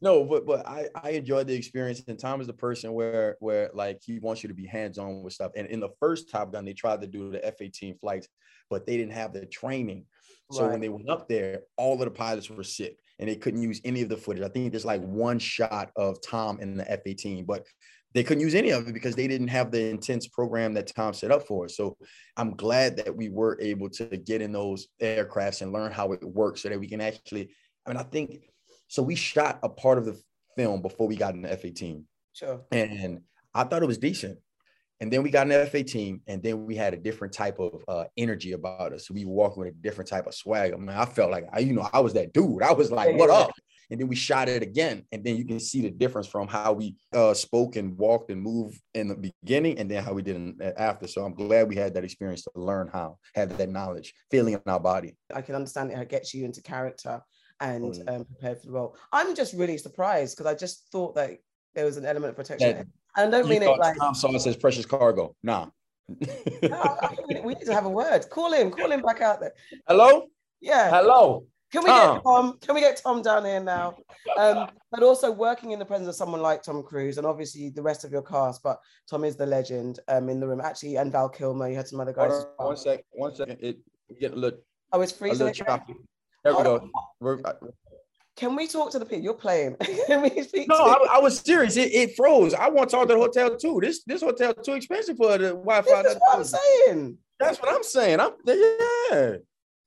no, 0.00 0.24
but 0.24 0.46
but 0.46 0.66
I 0.66 0.88
I 1.02 1.10
enjoyed 1.10 1.46
the 1.46 1.54
experience, 1.54 2.02
and 2.06 2.18
Tom 2.18 2.40
is 2.40 2.46
the 2.46 2.52
person 2.52 2.92
where 2.92 3.36
where 3.40 3.70
like 3.74 4.00
he 4.02 4.18
wants 4.18 4.42
you 4.42 4.48
to 4.48 4.54
be 4.54 4.66
hands 4.66 4.98
on 4.98 5.22
with 5.22 5.34
stuff. 5.34 5.52
And 5.56 5.66
in 5.68 5.80
the 5.80 5.90
first 5.98 6.30
Top 6.30 6.52
Gun, 6.52 6.64
they 6.64 6.72
tried 6.72 7.00
to 7.02 7.06
do 7.06 7.30
the 7.30 7.44
F-18 7.44 8.00
flights, 8.00 8.28
but 8.70 8.86
they 8.86 8.96
didn't 8.96 9.12
have 9.12 9.32
the 9.32 9.46
training. 9.46 10.06
So 10.52 10.62
right. 10.62 10.72
when 10.72 10.80
they 10.80 10.88
went 10.88 11.08
up 11.08 11.28
there, 11.28 11.60
all 11.76 11.94
of 11.94 12.00
the 12.00 12.10
pilots 12.10 12.50
were 12.50 12.64
sick 12.64 12.98
and 13.18 13.28
they 13.28 13.36
couldn't 13.36 13.62
use 13.62 13.80
any 13.84 14.02
of 14.02 14.08
the 14.08 14.16
footage. 14.16 14.42
I 14.42 14.48
think 14.48 14.72
there's 14.72 14.84
like 14.84 15.02
one 15.02 15.38
shot 15.38 15.90
of 15.94 16.18
Tom 16.26 16.58
in 16.60 16.76
the 16.76 16.90
F-18, 16.90 17.46
but 17.46 17.66
they 18.14 18.24
couldn't 18.24 18.42
use 18.42 18.56
any 18.56 18.70
of 18.70 18.88
it 18.88 18.94
because 18.94 19.14
they 19.14 19.28
didn't 19.28 19.48
have 19.48 19.70
the 19.70 19.88
intense 19.88 20.26
program 20.26 20.74
that 20.74 20.88
Tom 20.88 21.14
set 21.14 21.30
up 21.30 21.46
for 21.46 21.66
us. 21.66 21.76
So 21.76 21.96
I'm 22.36 22.56
glad 22.56 22.96
that 22.96 23.14
we 23.14 23.28
were 23.28 23.58
able 23.60 23.88
to 23.90 24.04
get 24.16 24.42
in 24.42 24.50
those 24.50 24.88
aircrafts 25.00 25.62
and 25.62 25.72
learn 25.72 25.92
how 25.92 26.12
it 26.12 26.24
works 26.24 26.62
so 26.62 26.68
that 26.68 26.80
we 26.80 26.88
can 26.88 27.00
actually. 27.00 27.50
I 27.86 27.90
mean, 27.90 27.96
I 27.96 28.02
think 28.02 28.40
so. 28.90 29.02
We 29.02 29.14
shot 29.14 29.58
a 29.62 29.68
part 29.68 29.98
of 29.98 30.04
the 30.04 30.20
film 30.56 30.82
before 30.82 31.08
we 31.08 31.16
got 31.16 31.34
in 31.34 31.42
the 31.42 31.52
F-18. 31.52 32.04
Sure. 32.32 32.60
And 32.70 33.20
I 33.54 33.64
thought 33.64 33.82
it 33.82 33.86
was 33.86 33.98
decent. 33.98 34.38
And 35.00 35.10
then 35.10 35.22
we 35.22 35.30
got 35.30 35.46
an 35.46 35.52
F-18, 35.52 36.20
and 36.26 36.42
then 36.42 36.66
we 36.66 36.76
had 36.76 36.92
a 36.92 36.96
different 36.98 37.32
type 37.32 37.58
of 37.58 37.82
uh, 37.88 38.04
energy 38.18 38.52
about 38.52 38.92
us. 38.92 39.08
So 39.08 39.14
we 39.14 39.24
were 39.24 39.32
walking 39.32 39.60
with 39.64 39.72
a 39.72 39.76
different 39.76 40.10
type 40.10 40.26
of 40.26 40.34
swag. 40.34 40.74
I 40.74 40.76
mean, 40.76 40.90
I 40.90 41.06
felt 41.06 41.30
like 41.30 41.46
I, 41.52 41.60
you 41.60 41.72
know, 41.72 41.88
I 41.90 42.00
was 42.00 42.12
that 42.12 42.34
dude. 42.34 42.62
I 42.62 42.72
was 42.72 42.92
like, 42.92 43.16
"What 43.16 43.30
up?" 43.30 43.50
And 43.90 43.98
then 43.98 44.08
we 44.08 44.14
shot 44.14 44.50
it 44.50 44.62
again, 44.62 45.06
and 45.10 45.24
then 45.24 45.36
you 45.36 45.46
can 45.46 45.58
see 45.58 45.80
the 45.80 45.90
difference 45.90 46.28
from 46.28 46.48
how 46.48 46.74
we 46.74 46.96
uh, 47.14 47.32
spoke 47.32 47.76
and 47.76 47.96
walked 47.96 48.30
and 48.30 48.42
moved 48.42 48.78
in 48.94 49.08
the 49.08 49.16
beginning, 49.16 49.78
and 49.78 49.90
then 49.90 50.04
how 50.04 50.12
we 50.12 50.22
did 50.22 50.36
in, 50.36 50.58
after. 50.76 51.08
So 51.08 51.24
I'm 51.24 51.34
glad 51.34 51.68
we 51.68 51.76
had 51.76 51.94
that 51.94 52.04
experience 52.04 52.42
to 52.42 52.50
learn 52.54 52.90
how, 52.92 53.16
have 53.34 53.56
that 53.56 53.70
knowledge, 53.70 54.12
feeling 54.30 54.52
in 54.52 54.60
our 54.66 54.78
body. 54.78 55.16
I 55.34 55.40
can 55.40 55.54
understand 55.54 55.90
it. 55.90 55.96
How 55.96 56.02
it 56.02 56.10
gets 56.10 56.34
you 56.34 56.44
into 56.44 56.60
character 56.60 57.22
and 57.60 57.94
mm. 57.94 58.14
um, 58.14 58.24
prepared 58.24 58.58
for 58.58 58.66
the 58.66 58.72
role. 58.72 58.96
I'm 59.12 59.34
just 59.34 59.54
really 59.54 59.78
surprised 59.78 60.36
because 60.36 60.50
I 60.50 60.56
just 60.56 60.88
thought 60.90 61.14
that 61.14 61.38
there 61.74 61.84
was 61.84 61.96
an 61.96 62.04
element 62.04 62.30
of 62.30 62.36
protection. 62.36 62.76
That, 62.76 62.86
I 63.16 63.30
don't 63.30 63.48
mean 63.48 63.62
it 63.62 63.78
like 63.78 63.96
Tom 63.98 64.14
saw 64.14 64.36
says 64.38 64.56
precious 64.56 64.86
cargo. 64.86 65.34
Nah. 65.42 65.68
no, 66.08 66.96
we 67.44 67.54
need 67.54 67.66
to 67.66 67.74
have 67.74 67.86
a 67.86 67.90
word. 67.90 68.28
Call 68.30 68.52
him. 68.52 68.70
Call 68.70 68.90
him 68.90 69.02
back 69.02 69.20
out 69.20 69.40
there. 69.40 69.52
Hello. 69.86 70.26
Yeah. 70.60 70.90
Hello. 70.90 71.44
Can 71.72 71.84
we 71.84 71.90
Tom. 71.90 72.16
get 72.16 72.22
Tom? 72.24 72.58
Can 72.60 72.74
we 72.74 72.80
get 72.80 72.96
Tom 72.96 73.22
down 73.22 73.44
here 73.44 73.60
now? 73.60 73.94
Um, 74.36 74.70
but 74.90 75.04
also 75.04 75.30
working 75.30 75.70
in 75.70 75.78
the 75.78 75.84
presence 75.84 76.08
of 76.08 76.14
someone 76.16 76.42
like 76.42 76.64
Tom 76.64 76.82
Cruise 76.82 77.16
and 77.16 77.26
obviously 77.26 77.70
the 77.70 77.82
rest 77.82 78.04
of 78.04 78.10
your 78.10 78.22
cast, 78.22 78.62
but 78.62 78.78
Tom 79.08 79.24
is 79.24 79.36
the 79.36 79.46
legend 79.46 80.00
um, 80.08 80.28
in 80.28 80.40
the 80.40 80.48
room. 80.48 80.60
Actually, 80.60 80.96
and 80.96 81.12
Val 81.12 81.28
Kilmer, 81.28 81.68
you 81.68 81.76
had 81.76 81.86
some 81.86 82.00
other 82.00 82.12
guys. 82.12 82.30
Well. 82.30 82.68
One 82.68 82.76
second, 82.76 83.04
one 83.12 83.34
second. 83.34 83.58
It 83.60 83.78
get 84.20 84.32
a 84.32 84.36
little. 84.36 84.58
Oh, 84.92 85.00
it's 85.00 85.12
freezing. 85.12 85.46
A 85.46 85.52
choppy. 85.52 85.94
There 86.44 86.56
we 86.56 86.62
go. 86.62 86.90
Can 88.36 88.56
we 88.56 88.66
talk 88.66 88.90
to 88.92 88.98
the 88.98 89.04
people? 89.04 89.22
You're 89.22 89.34
playing. 89.34 89.76
Can 90.06 90.22
we 90.22 90.42
speak? 90.42 90.66
No, 90.68 90.76
I, 90.76 91.16
I, 91.16 91.18
was 91.18 91.40
serious. 91.40 91.76
It, 91.76 91.92
it, 91.92 92.16
froze. 92.16 92.54
I 92.54 92.70
want 92.70 92.88
to 92.88 92.96
talk 92.96 93.08
to 93.08 93.14
the 93.14 93.20
hotel 93.20 93.54
too. 93.54 93.80
This 93.82 94.02
this 94.04 94.22
hotel 94.22 94.54
too 94.54 94.72
expensive 94.72 95.18
for 95.18 95.36
the 95.36 95.48
Wi-Fi. 95.48 96.02
That's 96.02 96.14
what 96.18 96.38
I'm 96.38 96.44
saying. 96.44 97.18
That's 97.38 97.60
what 97.60 97.74
I'm 97.74 97.82
saying. 97.82 98.18
I'm 98.18 98.30
yeah. 98.46 99.36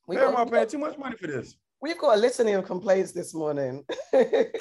We 0.06 0.18
I 0.18 0.46
paying 0.46 0.68
too 0.68 0.78
much 0.78 0.98
money 0.98 1.16
for 1.16 1.28
this? 1.28 1.56
We've 1.82 1.98
got 1.98 2.18
a 2.18 2.20
litany 2.20 2.52
of 2.54 2.66
complaints 2.66 3.12
this 3.12 3.34
morning. 3.34 3.84
yep. 4.14 4.54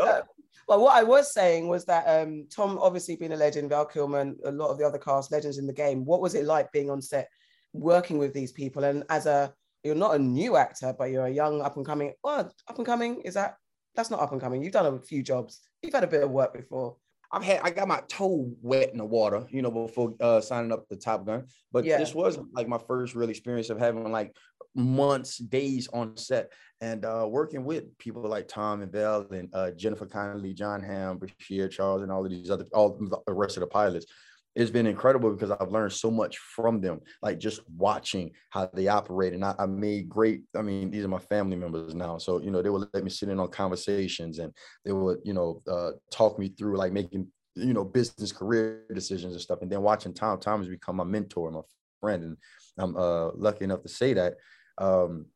uh, 0.00 0.20
but 0.68 0.80
what 0.80 0.94
I 0.94 1.02
was 1.02 1.32
saying 1.32 1.68
was 1.68 1.84
that 1.86 2.04
um, 2.06 2.46
Tom, 2.54 2.78
obviously 2.80 3.16
being 3.16 3.32
a 3.32 3.36
legend, 3.36 3.70
Val 3.70 3.86
Kilmer, 3.86 4.34
a 4.44 4.52
lot 4.52 4.68
of 4.68 4.78
the 4.78 4.84
other 4.84 4.98
cast 4.98 5.32
legends 5.32 5.58
in 5.58 5.66
the 5.66 5.72
game. 5.72 6.04
What 6.04 6.20
was 6.20 6.34
it 6.34 6.44
like 6.44 6.72
being 6.72 6.90
on 6.90 7.00
set, 7.00 7.28
working 7.72 8.18
with 8.18 8.34
these 8.34 8.52
people, 8.52 8.84
and 8.84 9.04
as 9.08 9.26
a 9.26 9.52
you're 9.84 9.94
not 9.94 10.14
a 10.14 10.18
new 10.18 10.56
actor, 10.56 10.94
but 10.98 11.10
you're 11.10 11.26
a 11.26 11.30
young 11.30 11.60
up 11.60 11.76
and 11.76 11.84
coming. 11.84 12.14
Well, 12.24 12.50
up 12.68 12.76
and 12.76 12.86
coming 12.86 13.20
is 13.22 13.34
that? 13.34 13.56
That's 13.94 14.10
not 14.10 14.20
up 14.20 14.32
and 14.32 14.40
coming. 14.40 14.62
You've 14.62 14.72
done 14.72 14.92
a 14.92 14.98
few 14.98 15.22
jobs. 15.22 15.60
You've 15.82 15.94
had 15.94 16.04
a 16.04 16.08
bit 16.08 16.22
of 16.22 16.30
work 16.30 16.54
before. 16.54 16.96
I've 17.30 17.42
had 17.42 17.60
I 17.62 17.70
got 17.70 17.88
my 17.88 18.00
toe 18.08 18.50
wet 18.62 18.92
in 18.92 18.98
the 18.98 19.04
water, 19.04 19.44
you 19.50 19.60
know, 19.60 19.70
before 19.70 20.14
uh, 20.20 20.40
signing 20.40 20.72
up 20.72 20.88
the 20.88 20.96
Top 20.96 21.26
Gun. 21.26 21.46
But 21.72 21.84
yeah. 21.84 21.98
this 21.98 22.14
was 22.14 22.38
like 22.52 22.68
my 22.68 22.78
first 22.78 23.14
real 23.14 23.28
experience 23.28 23.70
of 23.70 23.78
having 23.78 24.10
like 24.10 24.36
months, 24.74 25.38
days 25.38 25.88
on 25.92 26.16
set, 26.16 26.52
and 26.80 27.04
uh, 27.04 27.26
working 27.28 27.64
with 27.64 27.96
people 27.98 28.22
like 28.22 28.48
Tom 28.48 28.82
and 28.82 28.92
Val 28.92 29.26
and 29.30 29.48
uh, 29.52 29.72
Jennifer 29.72 30.06
Connelly, 30.06 30.54
Jon 30.54 30.82
Hamm, 30.82 31.18
Bashir 31.18 31.70
Charles, 31.70 32.02
and 32.02 32.10
all 32.10 32.24
of 32.24 32.30
these 32.30 32.50
other 32.50 32.66
all 32.72 32.96
the 33.26 33.34
rest 33.34 33.56
of 33.56 33.62
the 33.62 33.66
pilots 33.66 34.06
it's 34.54 34.70
been 34.70 34.86
incredible 34.86 35.32
because 35.32 35.50
I've 35.50 35.70
learned 35.70 35.92
so 35.92 36.10
much 36.10 36.38
from 36.38 36.80
them, 36.80 37.00
like 37.22 37.38
just 37.38 37.60
watching 37.76 38.30
how 38.50 38.70
they 38.72 38.86
operate. 38.86 39.32
And 39.32 39.44
I, 39.44 39.54
I, 39.58 39.66
made 39.66 40.08
great, 40.08 40.42
I 40.56 40.62
mean, 40.62 40.90
these 40.90 41.04
are 41.04 41.08
my 41.08 41.18
family 41.18 41.56
members 41.56 41.94
now. 41.94 42.18
So, 42.18 42.40
you 42.40 42.50
know, 42.50 42.62
they 42.62 42.70
would 42.70 42.88
let 42.94 43.02
me 43.02 43.10
sit 43.10 43.28
in 43.28 43.40
on 43.40 43.48
conversations 43.48 44.38
and 44.38 44.52
they 44.84 44.92
would, 44.92 45.18
you 45.24 45.32
know, 45.32 45.60
uh, 45.68 45.92
talk 46.12 46.38
me 46.38 46.48
through 46.48 46.76
like 46.76 46.92
making, 46.92 47.26
you 47.56 47.74
know, 47.74 47.84
business 47.84 48.30
career 48.30 48.84
decisions 48.94 49.32
and 49.32 49.42
stuff. 49.42 49.60
And 49.60 49.70
then 49.70 49.82
watching 49.82 50.14
Tom, 50.14 50.38
Tom 50.38 50.60
has 50.60 50.68
become 50.68 50.96
my 50.96 51.04
mentor, 51.04 51.50
my 51.50 51.60
friend. 52.00 52.22
And 52.22 52.36
I'm 52.78 52.96
uh, 52.96 53.30
lucky 53.34 53.64
enough 53.64 53.82
to 53.82 53.88
say 53.88 54.14
that. 54.14 54.34
Um, 54.78 55.26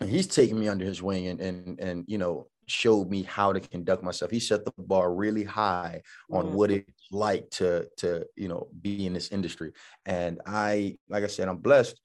and 0.00 0.08
he's 0.08 0.26
taking 0.26 0.58
me 0.58 0.68
under 0.68 0.84
his 0.84 1.02
wing 1.02 1.26
and, 1.26 1.40
and, 1.40 1.80
and, 1.80 2.04
you 2.06 2.18
know, 2.18 2.48
showed 2.68 3.10
me 3.10 3.22
how 3.22 3.52
to 3.52 3.60
conduct 3.60 4.02
myself. 4.02 4.30
He 4.30 4.40
set 4.40 4.64
the 4.64 4.72
bar 4.78 5.12
really 5.14 5.44
high 5.44 6.02
on 6.30 6.46
mm. 6.46 6.50
what 6.50 6.70
it's 6.70 6.90
like 7.10 7.48
to 7.50 7.88
to 7.98 8.26
you 8.36 8.48
know 8.48 8.68
be 8.80 9.06
in 9.06 9.12
this 9.12 9.30
industry. 9.30 9.72
And 10.04 10.40
I, 10.46 10.98
like 11.08 11.24
I 11.24 11.28
said, 11.28 11.48
I'm 11.48 11.58
blessed 11.58 12.00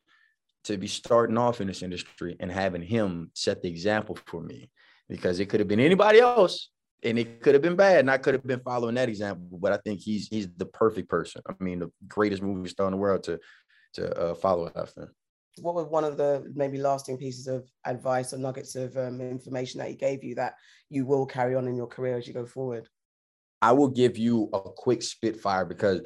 to 0.65 0.77
be 0.77 0.87
starting 0.87 1.37
off 1.37 1.61
in 1.61 1.67
this 1.67 1.81
industry 1.81 2.35
and 2.39 2.51
having 2.51 2.81
him 2.81 3.31
set 3.33 3.61
the 3.61 3.69
example 3.69 4.17
for 4.27 4.41
me 4.41 4.69
because 5.09 5.39
it 5.39 5.47
could 5.47 5.59
have 5.59 5.67
been 5.67 5.79
anybody 5.79 6.19
else 6.19 6.69
and 7.03 7.17
it 7.17 7.41
could 7.41 7.55
have 7.55 7.63
been 7.63 7.75
bad 7.75 7.99
and 7.99 8.11
I 8.11 8.17
could 8.17 8.35
have 8.35 8.45
been 8.45 8.59
following 8.59 8.95
that 8.95 9.09
example 9.09 9.57
but 9.59 9.73
I 9.73 9.77
think 9.77 9.99
he's 9.99 10.27
he's 10.27 10.47
the 10.55 10.67
perfect 10.67 11.09
person 11.09 11.41
I 11.49 11.53
mean 11.59 11.79
the 11.79 11.91
greatest 12.07 12.43
movie 12.43 12.69
star 12.69 12.87
in 12.87 12.91
the 12.91 12.97
world 12.97 13.23
to 13.23 13.39
to 13.93 14.17
uh, 14.17 14.35
follow 14.35 14.71
after 14.75 15.11
what 15.59 15.75
were 15.75 15.85
one 15.85 16.03
of 16.03 16.17
the 16.17 16.49
maybe 16.55 16.77
lasting 16.77 17.17
pieces 17.17 17.47
of 17.47 17.67
advice 17.85 18.33
or 18.33 18.37
nuggets 18.37 18.75
of 18.75 18.95
um, 18.97 19.19
information 19.19 19.79
that 19.79 19.89
he 19.89 19.95
gave 19.95 20.23
you 20.23 20.35
that 20.35 20.53
you 20.89 21.05
will 21.05 21.25
carry 21.25 21.55
on 21.55 21.67
in 21.67 21.75
your 21.75 21.87
career 21.87 22.17
as 22.17 22.27
you 22.27 22.33
go 22.33 22.45
forward? 22.45 22.87
I 23.61 23.73
will 23.73 23.89
give 23.89 24.17
you 24.17 24.49
a 24.53 24.59
quick 24.59 25.03
spitfire 25.03 25.65
because 25.65 26.01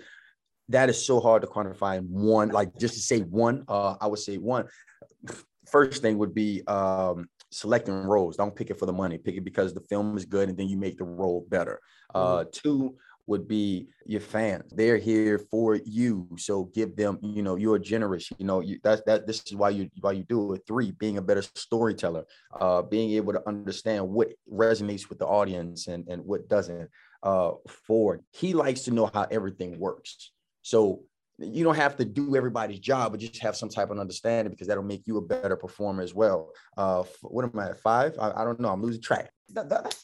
that 0.70 0.90
is 0.90 1.06
so 1.06 1.20
hard 1.20 1.42
to 1.44 1.48
quantify 1.48 1.98
in 1.98 2.06
one. 2.06 2.50
Like 2.50 2.78
just 2.78 2.96
to 2.96 3.00
say 3.00 3.20
one, 3.20 3.64
uh, 3.68 3.96
I 4.02 4.08
would 4.08 4.20
say 4.20 4.38
one. 4.38 4.68
First 5.68 6.02
thing 6.02 6.18
would 6.18 6.34
be 6.34 6.64
um, 6.68 7.28
selecting 7.52 7.94
roles. 7.94 8.36
Don't 8.36 8.56
pick 8.56 8.70
it 8.70 8.80
for 8.80 8.86
the 8.86 8.94
money. 8.94 9.18
Pick 9.18 9.36
it 9.36 9.44
because 9.46 9.74
the 9.74 9.82
film 9.82 10.18
is 10.18 10.26
good, 10.26 10.50
and 10.50 10.58
then 10.58 10.68
you 10.68 10.78
make 10.78 10.98
the 10.98 11.06
role 11.06 11.46
better. 11.50 11.80
Uh, 12.14 12.40
mm-hmm. 12.40 12.50
Two 12.52 12.96
would 13.28 13.48
be 13.48 13.88
your 14.06 14.22
fans. 14.22 14.72
They're 14.72 14.98
here 14.98 15.40
for 15.40 15.76
you, 15.76 16.28
so 16.38 16.66
give 16.66 16.96
them. 16.96 17.20
You 17.22 17.42
know, 17.42 17.56
you're 17.56 17.80
generous. 17.80 18.30
You 18.38 18.46
know, 18.46 18.60
you, 18.62 18.80
that's 18.84 19.02
that. 19.08 19.28
This 19.28 19.44
is 19.46 19.56
why 19.56 19.70
you 19.72 19.90
why 20.02 20.14
you 20.14 20.24
do 20.24 20.54
it. 20.54 20.62
Three, 20.68 20.92
being 20.92 21.18
a 21.18 21.22
better 21.22 21.42
storyteller, 21.56 22.26
uh, 22.60 22.82
being 22.84 23.12
able 23.12 23.34
to 23.34 23.48
understand 23.48 24.08
what 24.08 24.30
resonates 24.52 25.10
with 25.10 25.20
the 25.20 25.28
audience 25.28 25.88
and 25.88 26.08
and 26.08 26.24
what 26.24 26.48
doesn't. 26.48 26.90
Uh, 27.24 27.54
four, 27.88 28.22
he 28.32 28.54
likes 28.54 28.84
to 28.84 28.92
know 28.92 29.10
how 29.12 29.26
everything 29.32 29.80
works. 29.80 30.32
So 30.62 31.02
you 31.38 31.64
don't 31.64 31.76
have 31.76 31.98
to 31.98 32.06
do 32.06 32.36
everybody's 32.36 32.80
job, 32.80 33.12
but 33.12 33.20
just 33.20 33.38
have 33.40 33.56
some 33.56 33.70
type 33.70 33.90
of 33.90 34.00
understanding 34.00 34.52
because 34.52 34.68
that'll 34.68 34.84
make 34.84 35.06
you 35.06 35.18
a 35.18 35.22
better 35.22 35.56
performer 35.56 36.02
as 36.02 36.14
well. 36.14 36.52
Uh, 36.78 37.04
what 37.22 37.44
am 37.44 37.60
I 37.60 37.70
at 37.70 37.82
five? 37.82 38.16
I, 38.20 38.32
I 38.42 38.44
don't 38.46 38.60
know. 38.60 38.70
I'm 38.70 38.82
losing 38.82 39.02
track. 39.02 39.32
That, 39.50 39.70
that, 39.70 39.96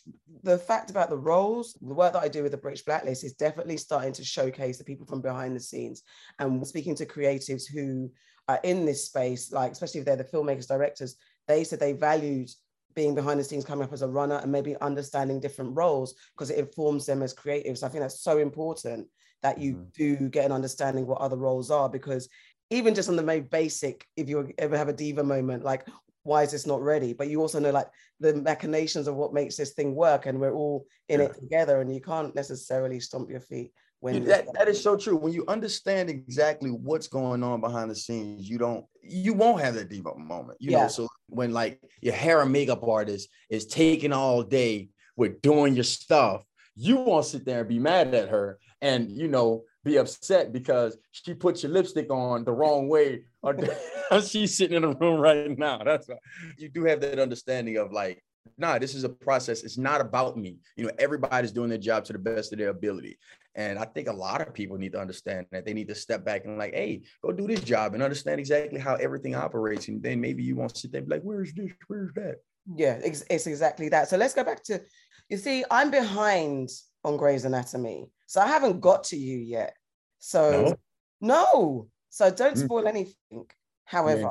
the 0.43 0.57
fact 0.57 0.89
about 0.89 1.09
the 1.09 1.17
roles, 1.17 1.73
the 1.81 1.93
work 1.93 2.13
that 2.13 2.21
I 2.21 2.27
do 2.27 2.43
with 2.43 2.51
the 2.51 2.57
British 2.57 2.83
Blacklist 2.83 3.23
is 3.23 3.33
definitely 3.33 3.77
starting 3.77 4.13
to 4.13 4.23
showcase 4.23 4.77
the 4.77 4.83
people 4.83 5.05
from 5.05 5.21
behind 5.21 5.55
the 5.55 5.59
scenes. 5.59 6.03
And 6.39 6.65
speaking 6.67 6.95
to 6.95 7.05
creatives 7.05 7.63
who 7.71 8.11
are 8.47 8.59
in 8.63 8.85
this 8.85 9.05
space, 9.05 9.51
like 9.51 9.71
especially 9.71 10.01
if 10.01 10.05
they're 10.05 10.15
the 10.17 10.23
filmmakers, 10.25 10.67
directors, 10.67 11.15
they 11.47 11.63
said 11.63 11.79
they 11.79 11.93
valued 11.93 12.49
being 12.93 13.15
behind 13.15 13.39
the 13.39 13.43
scenes, 13.43 13.63
coming 13.63 13.85
up 13.85 13.93
as 13.93 14.01
a 14.01 14.07
runner, 14.07 14.35
and 14.35 14.51
maybe 14.51 14.75
understanding 14.81 15.39
different 15.39 15.75
roles 15.77 16.13
because 16.35 16.49
it 16.49 16.57
informs 16.57 17.05
them 17.05 17.21
as 17.21 17.33
creatives. 17.33 17.83
I 17.83 17.87
think 17.87 18.01
that's 18.01 18.21
so 18.21 18.37
important 18.37 19.07
that 19.43 19.59
you 19.59 19.73
mm-hmm. 19.75 20.17
do 20.19 20.29
get 20.29 20.45
an 20.45 20.51
understanding 20.51 21.07
what 21.07 21.21
other 21.21 21.37
roles 21.37 21.71
are 21.71 21.89
because 21.89 22.29
even 22.69 22.95
just 22.95 23.09
on 23.09 23.17
the 23.17 23.23
very 23.23 23.41
basic, 23.41 24.07
if 24.15 24.29
you 24.29 24.51
ever 24.57 24.77
have 24.77 24.87
a 24.87 24.93
diva 24.93 25.23
moment, 25.23 25.63
like 25.63 25.85
why 26.23 26.43
is 26.43 26.51
this 26.51 26.65
not 26.65 26.81
ready? 26.81 27.13
But 27.13 27.27
you 27.27 27.41
also 27.41 27.59
know 27.59 27.71
like 27.71 27.87
the 28.19 28.33
machinations 28.35 29.07
of 29.07 29.15
what 29.15 29.33
makes 29.33 29.57
this 29.57 29.71
thing 29.71 29.93
work, 29.93 30.25
and 30.25 30.39
we're 30.39 30.53
all 30.53 30.85
in 31.09 31.19
yeah. 31.19 31.27
it 31.27 31.35
together, 31.35 31.81
and 31.81 31.93
you 31.93 32.01
can't 32.01 32.33
necessarily 32.33 32.99
stomp 32.99 33.29
your 33.29 33.39
feet. 33.39 33.71
When 33.99 34.23
that, 34.25 34.47
that 34.53 34.67
is 34.67 34.81
so 34.81 34.95
true. 34.95 35.15
When 35.15 35.31
you 35.31 35.45
understand 35.47 36.09
exactly 36.09 36.71
what's 36.71 37.07
going 37.07 37.43
on 37.43 37.61
behind 37.61 37.91
the 37.91 37.95
scenes, 37.95 38.49
you 38.49 38.57
don't 38.57 38.85
you 39.03 39.33
won't 39.33 39.61
have 39.61 39.75
that 39.75 39.89
diva 39.89 40.17
moment. 40.17 40.57
You 40.59 40.71
yeah. 40.71 40.83
know, 40.83 40.87
so 40.87 41.07
when 41.27 41.51
like 41.51 41.79
your 42.01 42.15
hair 42.15 42.41
and 42.41 42.51
makeup 42.51 42.83
artist 42.83 43.29
is 43.49 43.67
taking 43.67 44.13
all 44.13 44.43
day 44.43 44.89
with 45.17 45.41
doing 45.41 45.75
your 45.75 45.83
stuff, 45.83 46.43
you 46.75 46.97
won't 46.97 47.25
sit 47.25 47.45
there 47.45 47.59
and 47.59 47.69
be 47.69 47.79
mad 47.79 48.13
at 48.13 48.29
her 48.29 48.57
and 48.81 49.11
you 49.11 49.27
know 49.27 49.63
be 49.83 49.97
upset 49.97 50.53
because 50.53 50.97
she 51.11 51.33
put 51.33 51.63
your 51.63 51.71
lipstick 51.71 52.09
on 52.11 52.43
the 52.43 52.51
wrong 52.51 52.87
way 52.87 53.23
or 53.41 53.55
she's 54.21 54.57
sitting 54.57 54.77
in 54.77 54.83
a 54.83 54.93
room 54.93 55.19
right 55.19 55.57
now. 55.57 55.81
That's 55.83 56.07
why 56.07 56.15
you 56.57 56.69
do 56.69 56.83
have 56.85 57.01
that 57.01 57.19
understanding 57.19 57.77
of 57.77 57.91
like, 57.91 58.23
nah, 58.57 58.77
this 58.77 58.93
is 58.93 59.03
a 59.03 59.09
process. 59.09 59.63
It's 59.63 59.77
not 59.77 60.01
about 60.01 60.37
me. 60.37 60.57
You 60.75 60.85
know, 60.85 60.91
everybody's 60.99 61.51
doing 61.51 61.69
their 61.69 61.77
job 61.77 62.03
to 62.05 62.13
the 62.13 62.19
best 62.19 62.51
of 62.51 62.59
their 62.59 62.69
ability. 62.69 63.17
And 63.55 63.77
I 63.77 63.85
think 63.85 64.07
a 64.07 64.13
lot 64.13 64.41
of 64.41 64.53
people 64.53 64.77
need 64.77 64.93
to 64.93 64.99
understand 64.99 65.45
that 65.51 65.65
they 65.65 65.73
need 65.73 65.87
to 65.89 65.95
step 65.95 66.23
back 66.23 66.45
and 66.45 66.57
like, 66.57 66.73
hey, 66.73 67.03
go 67.21 67.31
do 67.31 67.47
this 67.47 67.61
job 67.61 67.93
and 67.93 68.03
understand 68.03 68.39
exactly 68.39 68.79
how 68.79 68.95
everything 68.95 69.35
operates. 69.35 69.87
And 69.87 70.01
then 70.01 70.21
maybe 70.21 70.43
you 70.43 70.55
won't 70.55 70.77
sit 70.77 70.91
there 70.91 70.99
and 70.99 71.09
be 71.09 71.15
like, 71.15 71.23
where's 71.23 71.53
this? 71.53 71.71
Where's 71.87 72.13
that? 72.15 72.37
Yeah, 72.75 72.99
it's, 73.03 73.23
it's 73.29 73.47
exactly 73.47 73.89
that. 73.89 74.09
So 74.09 74.17
let's 74.17 74.33
go 74.33 74.43
back 74.43 74.63
to, 74.65 74.81
you 75.29 75.37
see, 75.37 75.65
I'm 75.69 75.91
behind 75.91 76.69
on 77.03 77.17
Grey's 77.17 77.45
Anatomy. 77.45 78.09
So 78.27 78.41
I 78.41 78.47
haven't 78.47 78.79
got 78.79 79.05
to 79.05 79.17
you 79.17 79.37
yet. 79.37 79.75
So 80.19 80.75
no, 81.19 81.37
no. 81.43 81.87
so 82.09 82.31
don't 82.31 82.57
hmm. 82.57 82.65
spoil 82.65 82.87
anything. 82.87 83.45
However, 83.85 84.29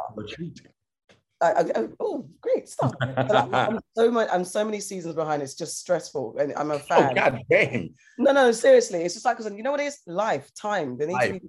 I, 1.43 1.51
I, 1.53 1.89
oh, 1.99 2.29
great 2.41 2.69
stuff! 2.69 2.93
I'm 3.01 3.81
so 3.97 4.11
much. 4.11 4.29
I'm 4.31 4.45
so 4.45 4.65
many 4.65 4.81
seasons 4.81 5.15
behind. 5.15 5.43
It's 5.43 5.55
just 5.55 5.79
stressful, 5.79 6.37
and 6.39 6.53
I'm 6.55 6.71
a 6.71 6.75
oh, 6.75 6.79
fan. 6.79 7.11
Oh 7.11 7.15
God 7.15 7.43
dang! 7.51 7.95
No, 8.19 8.33
no, 8.33 8.53
seriously. 8.53 9.03
It's 9.03 9.15
just 9.15 9.25
like 9.25 9.39
you 9.39 9.63
know 9.63 9.71
what 9.71 9.81
it 9.81 9.85
is? 9.85 10.01
Life, 10.07 10.53
time. 10.55 10.99
There 10.99 11.09
needs 11.09 11.27
to 11.27 11.33
be 11.33 11.49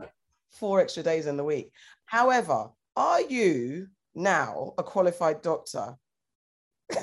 four 0.52 0.80
extra 0.80 1.04
days 1.04 1.28
in 1.28 1.38
the 1.38 1.44
week. 1.44 1.72
However, 2.06 2.70
are 2.96 3.22
you 3.22 3.88
now 4.16 4.74
a 4.78 4.84
qualified 4.84 5.42
doctor? 5.42 5.96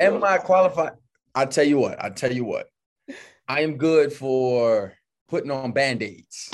Am 0.00 0.24
I 0.24 0.38
qualified? 0.38 0.92
I 1.34 1.44
tell 1.46 1.66
you 1.66 1.78
what. 1.78 2.02
I 2.02 2.10
tell 2.10 2.32
you 2.32 2.44
what. 2.44 2.68
I 3.48 3.60
am 3.60 3.76
good 3.76 4.12
for 4.12 4.94
putting 5.28 5.50
on 5.50 5.72
band-aids 5.72 6.50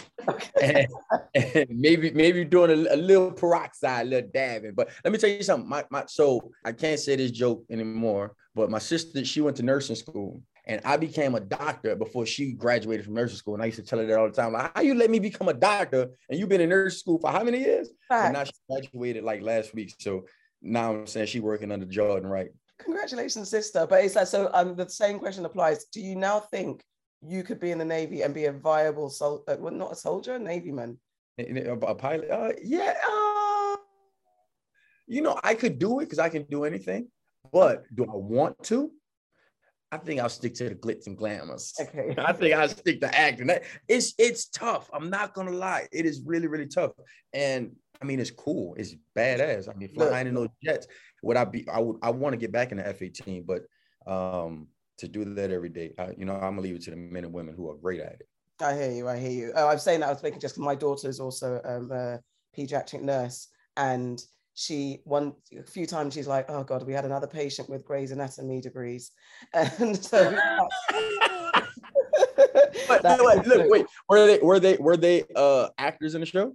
and, 0.60 0.86
and, 1.34 1.66
maybe 1.68 2.10
maybe 2.10 2.44
doing 2.44 2.70
a, 2.70 2.94
a, 2.94 2.96
little 2.96 3.32
peroxide, 3.32 4.06
a 4.06 4.08
little 4.08 4.30
dabbing. 4.32 4.72
But 4.74 4.90
let 5.04 5.12
me 5.12 5.18
tell 5.18 5.30
you 5.30 5.42
something. 5.42 5.68
My, 5.68 5.84
my 5.90 6.04
so 6.06 6.50
I 6.64 6.72
can't 6.72 6.98
say 6.98 7.16
this 7.16 7.30
joke 7.30 7.64
anymore, 7.70 8.34
but 8.54 8.70
my 8.70 8.78
sister, 8.78 9.24
she 9.24 9.40
went 9.40 9.56
to 9.58 9.62
nursing 9.62 9.96
school. 9.96 10.42
And 10.64 10.80
I 10.84 10.96
became 10.96 11.34
a 11.34 11.40
doctor 11.40 11.96
before 11.96 12.24
she 12.24 12.52
graduated 12.52 13.04
from 13.04 13.14
nursing 13.14 13.36
school. 13.36 13.54
And 13.54 13.62
I 13.64 13.66
used 13.66 13.78
to 13.78 13.84
tell 13.84 13.98
her 13.98 14.06
that 14.06 14.16
all 14.16 14.28
the 14.28 14.32
time. 14.32 14.52
Like, 14.52 14.70
how 14.76 14.82
you 14.82 14.94
let 14.94 15.10
me 15.10 15.18
become 15.18 15.48
a 15.48 15.54
doctor? 15.54 16.10
And 16.30 16.38
you've 16.38 16.48
been 16.48 16.60
in 16.60 16.68
nursing 16.68 17.00
school 17.00 17.18
for 17.18 17.32
how 17.32 17.42
many 17.42 17.58
years? 17.58 17.90
And 18.26 18.34
now 18.34 18.44
she 18.44 18.52
graduated 18.70 19.24
like 19.24 19.42
last 19.42 19.74
week. 19.74 19.92
So 19.98 20.24
now 20.60 20.92
I'm 20.92 21.08
saying 21.08 21.26
she's 21.26 21.42
working 21.42 21.72
under 21.72 21.86
Jordan, 21.86 22.28
right? 22.28 22.50
Congratulations, 22.84 23.48
sister. 23.48 23.86
But 23.88 24.04
it's 24.04 24.16
like 24.16 24.26
so. 24.26 24.50
Um, 24.52 24.76
the 24.76 24.88
same 24.88 25.18
question 25.18 25.44
applies. 25.44 25.84
Do 25.86 26.00
you 26.00 26.16
now 26.16 26.40
think 26.40 26.82
you 27.20 27.42
could 27.42 27.60
be 27.60 27.70
in 27.70 27.78
the 27.78 27.84
navy 27.84 28.22
and 28.22 28.34
be 28.34 28.46
a 28.46 28.52
viable 28.52 29.10
sol- 29.10 29.44
uh, 29.48 29.56
well, 29.58 29.72
not 29.72 29.92
a 29.92 29.96
soldier, 29.96 30.34
a 30.34 30.38
navy 30.38 30.72
man? 30.72 30.98
A 31.38 31.94
pilot? 31.94 32.30
Uh, 32.30 32.52
yeah. 32.62 32.94
Uh, 33.06 33.76
you 35.06 35.22
know, 35.22 35.38
I 35.42 35.54
could 35.54 35.78
do 35.78 36.00
it 36.00 36.04
because 36.04 36.18
I 36.18 36.28
can 36.28 36.44
do 36.44 36.64
anything. 36.64 37.08
But 37.52 37.84
do 37.94 38.04
I 38.04 38.14
want 38.14 38.62
to? 38.64 38.90
I 39.90 39.98
think 39.98 40.20
I'll 40.20 40.30
stick 40.30 40.54
to 40.54 40.70
the 40.70 40.74
glitz 40.74 41.06
and 41.06 41.18
glamours. 41.18 41.74
Okay. 41.78 42.14
I 42.18 42.32
think 42.32 42.54
I'll 42.54 42.68
stick 42.68 43.00
to 43.00 43.14
acting. 43.14 43.50
It's 43.88 44.14
it's 44.18 44.48
tough. 44.48 44.88
I'm 44.92 45.10
not 45.10 45.34
gonna 45.34 45.52
lie. 45.52 45.86
It 45.92 46.06
is 46.06 46.22
really 46.24 46.46
really 46.46 46.66
tough. 46.66 46.92
And 47.34 47.72
I 48.00 48.04
mean, 48.04 48.18
it's 48.18 48.30
cool. 48.30 48.74
It's 48.76 48.94
badass. 49.16 49.68
I 49.68 49.74
mean, 49.74 49.90
flying 49.94 50.26
in 50.26 50.34
those 50.34 50.48
jets 50.62 50.86
would 51.22 51.36
I 51.36 51.44
be? 51.44 51.66
I 51.68 51.78
would. 51.78 51.96
I 52.02 52.10
want 52.10 52.32
to 52.34 52.36
get 52.36 52.52
back 52.52 52.72
in 52.72 52.78
the 52.78 52.86
F-18, 52.86 53.46
but 53.46 53.62
um, 54.10 54.68
to 54.98 55.08
do 55.08 55.24
that 55.24 55.50
every 55.50 55.68
day, 55.68 55.94
I, 55.98 56.10
you 56.16 56.24
know, 56.24 56.34
I'm 56.34 56.56
gonna 56.56 56.60
leave 56.60 56.76
it 56.76 56.82
to 56.82 56.90
the 56.90 56.96
men 56.96 57.24
and 57.24 57.32
women 57.32 57.54
who 57.54 57.70
are 57.70 57.76
great 57.76 58.00
at 58.00 58.12
it. 58.12 58.28
I 58.60 58.74
hear 58.74 58.90
you. 58.90 59.08
I 59.08 59.18
hear 59.18 59.30
you. 59.30 59.52
Oh, 59.54 59.68
I'm 59.68 59.78
saying 59.78 60.00
that 60.00 60.08
I 60.08 60.12
was 60.12 60.22
making 60.22 60.40
just 60.40 60.58
my 60.58 60.74
daughter 60.74 61.08
is 61.08 61.20
also 61.20 61.60
um, 61.64 61.90
a 61.90 62.20
pediatric 62.56 63.02
nurse, 63.02 63.48
and 63.76 64.22
she 64.54 65.00
one 65.04 65.32
a 65.58 65.62
few 65.62 65.86
times 65.86 66.14
she's 66.14 66.26
like, 66.26 66.46
"Oh 66.48 66.64
God, 66.64 66.86
we 66.86 66.92
had 66.92 67.04
another 67.04 67.26
patient 67.26 67.68
with 67.68 67.84
Grey's 67.84 68.10
Anatomy 68.10 68.60
degrees," 68.60 69.12
and 69.54 69.96
so. 69.96 70.36
but 72.88 73.04
look, 73.04 73.46
look, 73.46 73.70
wait, 73.70 73.86
were 74.08 74.26
they 74.26 74.38
were 74.38 74.60
they 74.60 74.76
were 74.76 74.96
they 74.96 75.24
uh 75.34 75.68
actors 75.78 76.14
in 76.14 76.20
the 76.20 76.26
show? 76.26 76.54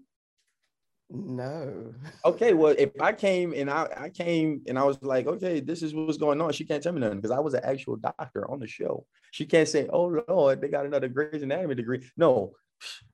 No. 1.09 1.93
Okay, 2.25 2.53
well, 2.53 2.75
if 2.77 2.91
I 2.99 3.13
came 3.13 3.53
and 3.53 3.69
I, 3.69 3.87
I 3.95 4.09
came 4.09 4.61
and 4.67 4.77
I 4.77 4.83
was 4.83 5.01
like, 5.01 5.27
okay, 5.27 5.61
this 5.61 5.81
is 5.81 5.93
what's 5.93 6.17
going 6.17 6.41
on, 6.41 6.51
she 6.51 6.65
can't 6.65 6.83
tell 6.83 6.91
me 6.91 6.99
nothing 6.99 7.19
because 7.19 7.31
I 7.31 7.39
was 7.39 7.53
an 7.53 7.63
actual 7.63 7.95
doctor 7.95 8.49
on 8.51 8.59
the 8.59 8.67
show. 8.67 9.05
She 9.31 9.45
can't 9.45 9.67
say, 9.67 9.87
oh 9.91 10.21
Lord, 10.27 10.59
they 10.59 10.67
got 10.67 10.85
another 10.85 11.07
Grey's 11.07 11.41
Anatomy 11.41 11.75
degree. 11.75 12.03
No, 12.17 12.53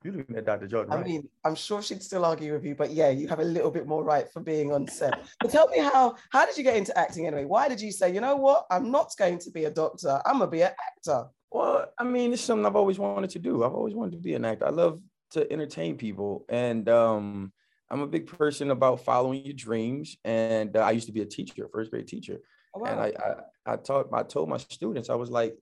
you 0.04 0.12
looking 0.12 0.36
at 0.36 0.46
Dr. 0.46 0.68
Jordan. 0.68 0.94
Right? 0.94 1.06
I 1.06 1.08
mean, 1.08 1.30
I'm 1.46 1.56
sure 1.56 1.82
she'd 1.82 2.02
still 2.02 2.26
argue 2.26 2.54
with 2.54 2.66
you, 2.66 2.76
but 2.76 2.92
yeah, 2.92 3.10
you 3.10 3.28
have 3.28 3.40
a 3.40 3.44
little 3.44 3.72
bit 3.72 3.88
more 3.88 4.04
right 4.04 4.30
for 4.32 4.40
being 4.40 4.74
on 4.74 4.88
set. 4.88 5.20
but 5.40 5.52
tell 5.52 5.68
me 5.68 5.80
how 5.80 6.16
how 6.32 6.46
did 6.46 6.58
you 6.58 6.64
get 6.64 6.76
into 6.76 6.98
acting 6.98 7.28
anyway? 7.28 7.46
Why 7.46 7.68
did 7.70 7.80
you 7.80 7.92
say, 7.92 8.12
you 8.14 8.22
know 8.22 8.36
what, 8.36 8.66
I'm 8.72 8.90
not 8.90 9.12
going 9.18 9.38
to 9.40 9.52
be 9.52 9.66
a 9.66 9.72
doctor, 9.72 10.20
I'm 10.26 10.40
gonna 10.40 10.50
be 10.50 10.64
an 10.64 10.72
actor? 10.72 11.28
Well, 11.52 11.86
I 12.00 12.04
mean, 12.04 12.34
it's 12.34 12.42
something 12.42 12.66
I've 12.66 12.76
always 12.76 12.98
wanted 12.98 13.30
to 13.32 13.40
do. 13.40 13.64
I've 13.64 13.76
always 13.76 13.94
wanted 13.94 14.14
to 14.14 14.18
be 14.18 14.34
an 14.34 14.44
actor. 14.44 14.66
I 14.66 14.72
love 14.72 15.00
to 15.32 15.52
entertain 15.52 15.98
people. 15.98 16.46
And 16.50 16.90
um 16.90 17.54
I'm 17.94 18.02
a 18.02 18.08
big 18.08 18.26
person 18.26 18.72
about 18.72 19.06
following 19.06 19.46
your 19.46 19.54
dreams. 19.54 20.18
And 20.26 20.76
uh, 20.76 20.80
I 20.80 20.92
used 20.92 21.06
to 21.06 21.14
be 21.14 21.22
a 21.22 21.26
teacher, 21.26 21.70
first 21.72 21.92
grade 21.92 22.08
teacher. 22.08 22.40
Oh, 22.74 22.80
wow. 22.80 22.90
And 22.90 23.00
I, 23.00 23.14
I, 23.20 23.74
I 23.74 23.76
taught, 23.76 24.08
I 24.12 24.24
told 24.24 24.50
my 24.50 24.58
students, 24.58 25.12
I 25.12 25.16
was 25.16 25.30
like, 25.30 25.56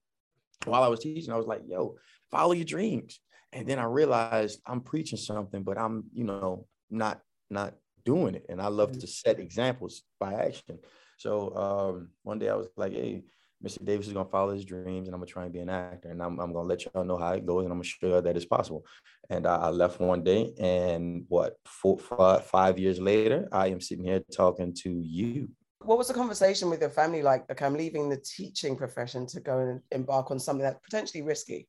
while 0.63 0.81
I 0.81 0.87
was 0.87 1.01
teaching, 1.01 1.33
I 1.33 1.35
was 1.35 1.45
like, 1.45 1.63
yo, 1.67 1.97
follow 2.29 2.53
your 2.53 2.63
dreams. 2.63 3.19
And 3.51 3.67
then 3.67 3.79
I 3.79 3.83
realized 3.83 4.61
I'm 4.65 4.79
preaching 4.79 5.17
something, 5.17 5.63
but 5.63 5.77
I'm, 5.77 6.05
you 6.13 6.23
know, 6.23 6.67
not, 6.89 7.19
not 7.49 7.73
doing 8.05 8.35
it. 8.35 8.45
And 8.47 8.61
I 8.61 8.67
love 8.67 8.97
to 8.97 9.07
set 9.07 9.41
examples 9.41 10.03
by 10.17 10.33
action. 10.33 10.79
So 11.17 11.53
um, 11.57 12.09
one 12.23 12.39
day 12.39 12.47
I 12.47 12.55
was 12.55 12.69
like, 12.77 12.93
hey, 12.93 13.25
Mr. 13.63 13.85
Davis 13.85 14.07
is 14.07 14.13
gonna 14.13 14.29
follow 14.29 14.53
his 14.53 14.65
dreams, 14.65 15.07
and 15.07 15.13
I'm 15.13 15.21
gonna 15.21 15.27
try 15.27 15.43
and 15.43 15.53
be 15.53 15.59
an 15.59 15.69
actor, 15.69 16.09
and 16.09 16.21
I'm, 16.21 16.39
I'm 16.39 16.51
gonna 16.51 16.67
let 16.67 16.83
y'all 16.85 17.03
know 17.03 17.17
how 17.17 17.33
it 17.33 17.45
goes, 17.45 17.63
and 17.63 17.71
I'm 17.71 17.77
gonna 17.77 17.83
show 17.83 18.15
you 18.15 18.21
that 18.21 18.35
it's 18.35 18.45
possible. 18.45 18.85
And 19.29 19.45
I, 19.45 19.55
I 19.55 19.69
left 19.69 19.99
one 19.99 20.23
day, 20.23 20.53
and 20.59 21.25
what 21.27 21.57
four, 21.65 21.97
five, 21.97 22.45
five 22.45 22.79
years 22.79 22.99
later, 22.99 23.47
I 23.51 23.67
am 23.67 23.79
sitting 23.79 24.05
here 24.05 24.21
talking 24.31 24.73
to 24.83 24.89
you. 24.89 25.49
What 25.83 25.97
was 25.97 26.07
the 26.07 26.13
conversation 26.13 26.69
with 26.69 26.81
your 26.81 26.89
family 26.89 27.21
like? 27.21 27.49
Okay, 27.51 27.65
I'm 27.65 27.75
leaving 27.75 28.09
the 28.09 28.17
teaching 28.17 28.75
profession 28.75 29.27
to 29.27 29.39
go 29.39 29.59
and 29.59 29.81
embark 29.91 30.31
on 30.31 30.39
something 30.39 30.63
that's 30.63 30.79
potentially 30.83 31.21
risky. 31.21 31.67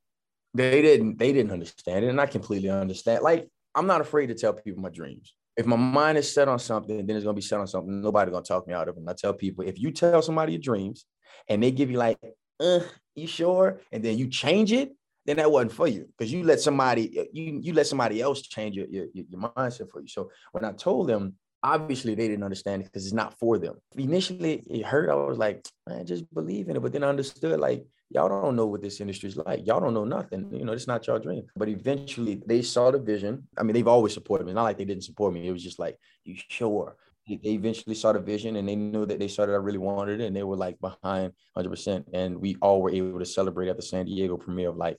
They 0.54 0.82
didn't. 0.82 1.18
They 1.18 1.32
didn't 1.32 1.52
understand 1.52 2.04
it, 2.04 2.08
and 2.08 2.20
I 2.20 2.26
completely 2.26 2.70
understand. 2.70 3.22
Like 3.22 3.48
I'm 3.74 3.86
not 3.86 4.00
afraid 4.00 4.28
to 4.28 4.34
tell 4.34 4.52
people 4.54 4.82
my 4.82 4.90
dreams. 4.90 5.34
If 5.56 5.66
my 5.66 5.76
mind 5.76 6.16
is 6.16 6.32
set 6.32 6.48
on 6.48 6.58
something, 6.58 7.06
then 7.06 7.16
it's 7.16 7.24
gonna 7.24 7.34
be 7.34 7.42
set 7.42 7.60
on 7.60 7.66
something. 7.66 8.00
Nobody 8.00 8.30
gonna 8.30 8.44
talk 8.44 8.66
me 8.66 8.72
out 8.72 8.88
of 8.88 8.96
it. 8.96 9.00
And 9.00 9.10
I 9.10 9.12
tell 9.12 9.34
people, 9.34 9.64
if 9.66 9.78
you 9.78 9.90
tell 9.90 10.22
somebody 10.22 10.52
your 10.52 10.60
dreams, 10.60 11.04
and 11.48 11.62
they 11.62 11.70
give 11.70 11.90
you 11.90 11.98
like, 11.98 12.18
uh, 12.60 12.80
you 13.14 13.26
sure? 13.26 13.80
And 13.90 14.02
then 14.02 14.18
you 14.18 14.28
change 14.28 14.72
it, 14.72 14.92
then 15.26 15.36
that 15.36 15.50
wasn't 15.50 15.72
for 15.72 15.86
you 15.86 16.06
because 16.06 16.32
you 16.32 16.42
let 16.44 16.60
somebody 16.60 17.28
you 17.32 17.60
you 17.62 17.72
let 17.74 17.86
somebody 17.86 18.20
else 18.20 18.42
change 18.42 18.76
your, 18.76 18.86
your 18.88 19.06
your 19.14 19.40
mindset 19.40 19.90
for 19.90 20.00
you. 20.00 20.08
So 20.08 20.30
when 20.52 20.64
I 20.64 20.72
told 20.72 21.08
them, 21.08 21.34
obviously 21.62 22.14
they 22.14 22.28
didn't 22.28 22.42
understand 22.42 22.82
it 22.82 22.86
because 22.86 23.04
it's 23.04 23.14
not 23.14 23.38
for 23.38 23.58
them. 23.58 23.76
Initially, 23.96 24.64
it 24.68 24.84
hurt. 24.84 25.10
I 25.10 25.14
was 25.14 25.38
like, 25.38 25.64
man, 25.88 26.04
just 26.06 26.32
believe 26.34 26.68
in 26.68 26.76
it. 26.76 26.82
But 26.82 26.92
then 26.92 27.04
I 27.04 27.08
understood 27.08 27.60
like 27.60 27.86
y'all 28.10 28.28
don't 28.28 28.56
know 28.56 28.66
what 28.66 28.82
this 28.82 29.00
industry 29.00 29.28
is 29.28 29.36
like. 29.36 29.66
Y'all 29.66 29.80
don't 29.80 29.94
know 29.94 30.04
nothing. 30.04 30.52
You 30.52 30.64
know, 30.64 30.72
it's 30.72 30.88
not 30.88 31.06
your 31.06 31.18
dream. 31.18 31.44
But 31.56 31.68
eventually 31.68 32.42
they 32.46 32.62
saw 32.62 32.90
the 32.90 32.98
vision. 32.98 33.48
I 33.56 33.62
mean, 33.62 33.74
they've 33.74 33.88
always 33.88 34.14
supported 34.14 34.46
me. 34.46 34.52
Not 34.52 34.64
like 34.64 34.78
they 34.78 34.84
didn't 34.84 35.04
support 35.04 35.32
me. 35.32 35.46
It 35.46 35.52
was 35.52 35.62
just 35.62 35.78
like, 35.78 35.98
you 36.24 36.36
sure? 36.48 36.96
They 37.28 37.38
eventually 37.50 37.94
saw 37.94 38.12
the 38.12 38.18
vision 38.18 38.56
and 38.56 38.68
they 38.68 38.74
knew 38.74 39.06
that 39.06 39.18
they 39.18 39.28
saw 39.28 39.46
that 39.46 39.52
I 39.52 39.56
really 39.56 39.78
wanted 39.78 40.20
it 40.20 40.26
and 40.26 40.34
they 40.34 40.42
were 40.42 40.56
like 40.56 40.78
behind 40.80 41.32
100%. 41.56 42.04
And 42.12 42.38
we 42.38 42.56
all 42.60 42.82
were 42.82 42.90
able 42.90 43.18
to 43.18 43.24
celebrate 43.24 43.68
at 43.68 43.76
the 43.76 43.82
San 43.82 44.06
Diego 44.06 44.36
premiere 44.36 44.70
of 44.70 44.76
like, 44.76 44.98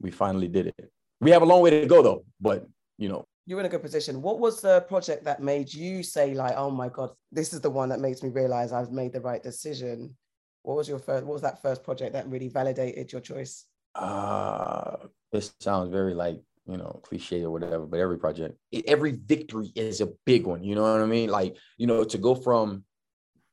we 0.00 0.10
finally 0.10 0.48
did 0.48 0.68
it. 0.68 0.90
We 1.20 1.30
have 1.32 1.42
a 1.42 1.46
long 1.46 1.62
way 1.62 1.70
to 1.70 1.86
go 1.86 2.02
though, 2.02 2.24
but 2.40 2.66
you 2.98 3.08
know. 3.08 3.26
You're 3.46 3.60
in 3.60 3.66
a 3.66 3.68
good 3.68 3.82
position. 3.82 4.22
What 4.22 4.38
was 4.38 4.60
the 4.60 4.82
project 4.82 5.24
that 5.24 5.42
made 5.42 5.72
you 5.72 6.02
say 6.02 6.32
like, 6.32 6.54
oh 6.56 6.70
my 6.70 6.88
God, 6.88 7.10
this 7.30 7.52
is 7.52 7.60
the 7.60 7.70
one 7.70 7.88
that 7.90 8.00
makes 8.00 8.22
me 8.22 8.30
realize 8.30 8.72
I've 8.72 8.92
made 8.92 9.12
the 9.12 9.20
right 9.20 9.42
decision? 9.42 10.16
What 10.62 10.76
was 10.76 10.88
your 10.88 10.98
first, 10.98 11.26
what 11.26 11.34
was 11.34 11.42
that 11.42 11.60
first 11.60 11.82
project 11.82 12.14
that 12.14 12.28
really 12.28 12.48
validated 12.48 13.12
your 13.12 13.20
choice? 13.20 13.66
Uh, 13.94 14.96
it 15.32 15.52
sounds 15.60 15.90
very 15.90 16.14
like, 16.14 16.40
you 16.66 16.76
know, 16.76 17.00
cliche 17.02 17.44
or 17.44 17.50
whatever, 17.50 17.86
but 17.86 18.00
every 18.00 18.18
project, 18.18 18.56
every 18.86 19.12
victory 19.12 19.70
is 19.74 20.00
a 20.00 20.08
big 20.24 20.46
one. 20.46 20.64
You 20.64 20.74
know 20.74 20.82
what 20.82 21.00
I 21.00 21.06
mean? 21.06 21.28
Like, 21.28 21.56
you 21.76 21.86
know, 21.86 22.04
to 22.04 22.18
go 22.18 22.34
from 22.34 22.84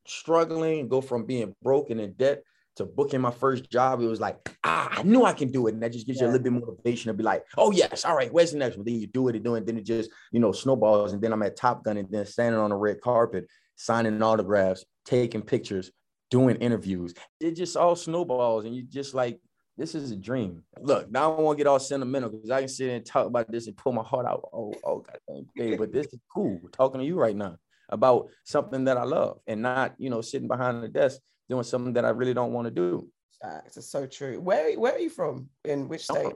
struggling, 0.07 0.87
go 0.87 1.01
from 1.01 1.25
being 1.25 1.55
broken 1.61 1.99
in 1.99 2.13
debt 2.13 2.43
to 2.77 2.85
booking 2.85 3.21
my 3.21 3.31
first 3.31 3.69
job, 3.69 4.01
it 4.01 4.07
was 4.07 4.21
like, 4.21 4.37
ah, 4.63 4.87
I 4.91 5.03
knew 5.03 5.25
I 5.25 5.33
can 5.33 5.51
do 5.51 5.67
it. 5.67 5.73
And 5.73 5.83
that 5.83 5.91
just 5.91 6.07
gives 6.07 6.19
yeah. 6.19 6.25
you 6.25 6.31
a 6.31 6.31
little 6.31 6.43
bit 6.43 6.53
motivation 6.53 7.09
to 7.09 7.13
be 7.13 7.23
like, 7.23 7.43
oh, 7.57 7.71
yes, 7.71 8.05
all 8.05 8.15
right, 8.15 8.31
where's 8.31 8.53
the 8.53 8.57
next 8.57 8.77
one? 8.77 8.85
Then 8.85 8.95
you 8.95 9.07
do 9.07 9.27
it 9.27 9.35
and 9.35 9.43
do 9.43 9.55
it. 9.55 9.65
Then 9.65 9.77
it 9.77 9.85
just, 9.85 10.09
you 10.31 10.39
know, 10.39 10.51
snowballs. 10.51 11.13
And 11.13 11.21
then 11.21 11.33
I'm 11.33 11.43
at 11.43 11.57
Top 11.57 11.83
Gun 11.83 11.97
and 11.97 12.09
then 12.09 12.25
standing 12.25 12.59
on 12.59 12.69
the 12.69 12.77
red 12.77 13.01
carpet, 13.01 13.47
signing 13.75 14.21
autographs, 14.21 14.85
taking 15.05 15.41
pictures, 15.41 15.91
doing 16.29 16.55
interviews. 16.57 17.13
It 17.41 17.57
just 17.57 17.75
all 17.75 17.95
snowballs. 17.95 18.63
And 18.63 18.73
you 18.73 18.83
just 18.83 19.13
like, 19.13 19.39
this 19.77 19.95
is 19.95 20.11
a 20.11 20.15
dream. 20.15 20.63
Look, 20.79 21.11
now 21.11 21.31
I 21.31 21.35
don't 21.35 21.45
want 21.45 21.57
to 21.57 21.63
get 21.63 21.67
all 21.67 21.79
sentimental 21.79 22.29
because 22.29 22.49
I 22.49 22.59
can 22.59 22.69
sit 22.69 22.89
and 22.89 23.05
talk 23.05 23.25
about 23.25 23.51
this 23.51 23.67
and 23.67 23.77
pull 23.77 23.93
my 23.93 24.03
heart 24.03 24.25
out. 24.25 24.49
Oh, 24.53 24.73
oh, 24.83 24.99
God, 24.99 25.17
okay. 25.29 25.75
but 25.75 25.91
this 25.91 26.07
is 26.07 26.19
cool 26.33 26.59
talking 26.71 26.99
to 26.99 27.05
you 27.05 27.15
right 27.15 27.35
now 27.35 27.57
about 27.89 28.29
something 28.43 28.85
that 28.85 28.97
I 28.97 29.03
love 29.03 29.39
and 29.47 29.61
not, 29.61 29.95
you 29.97 30.09
know, 30.09 30.21
sitting 30.21 30.47
behind 30.47 30.83
the 30.83 30.87
desk 30.87 31.19
doing 31.49 31.63
something 31.63 31.93
that 31.93 32.05
I 32.05 32.09
really 32.09 32.33
don't 32.33 32.53
want 32.53 32.65
to 32.65 32.71
do. 32.71 33.09
Facts. 33.41 33.77
It's 33.77 33.89
so 33.89 34.05
true. 34.05 34.39
Where 34.39 34.79
where 34.79 34.93
are 34.93 34.99
you 34.99 35.09
from? 35.09 35.49
In 35.65 35.87
which 35.87 36.03
state? 36.03 36.33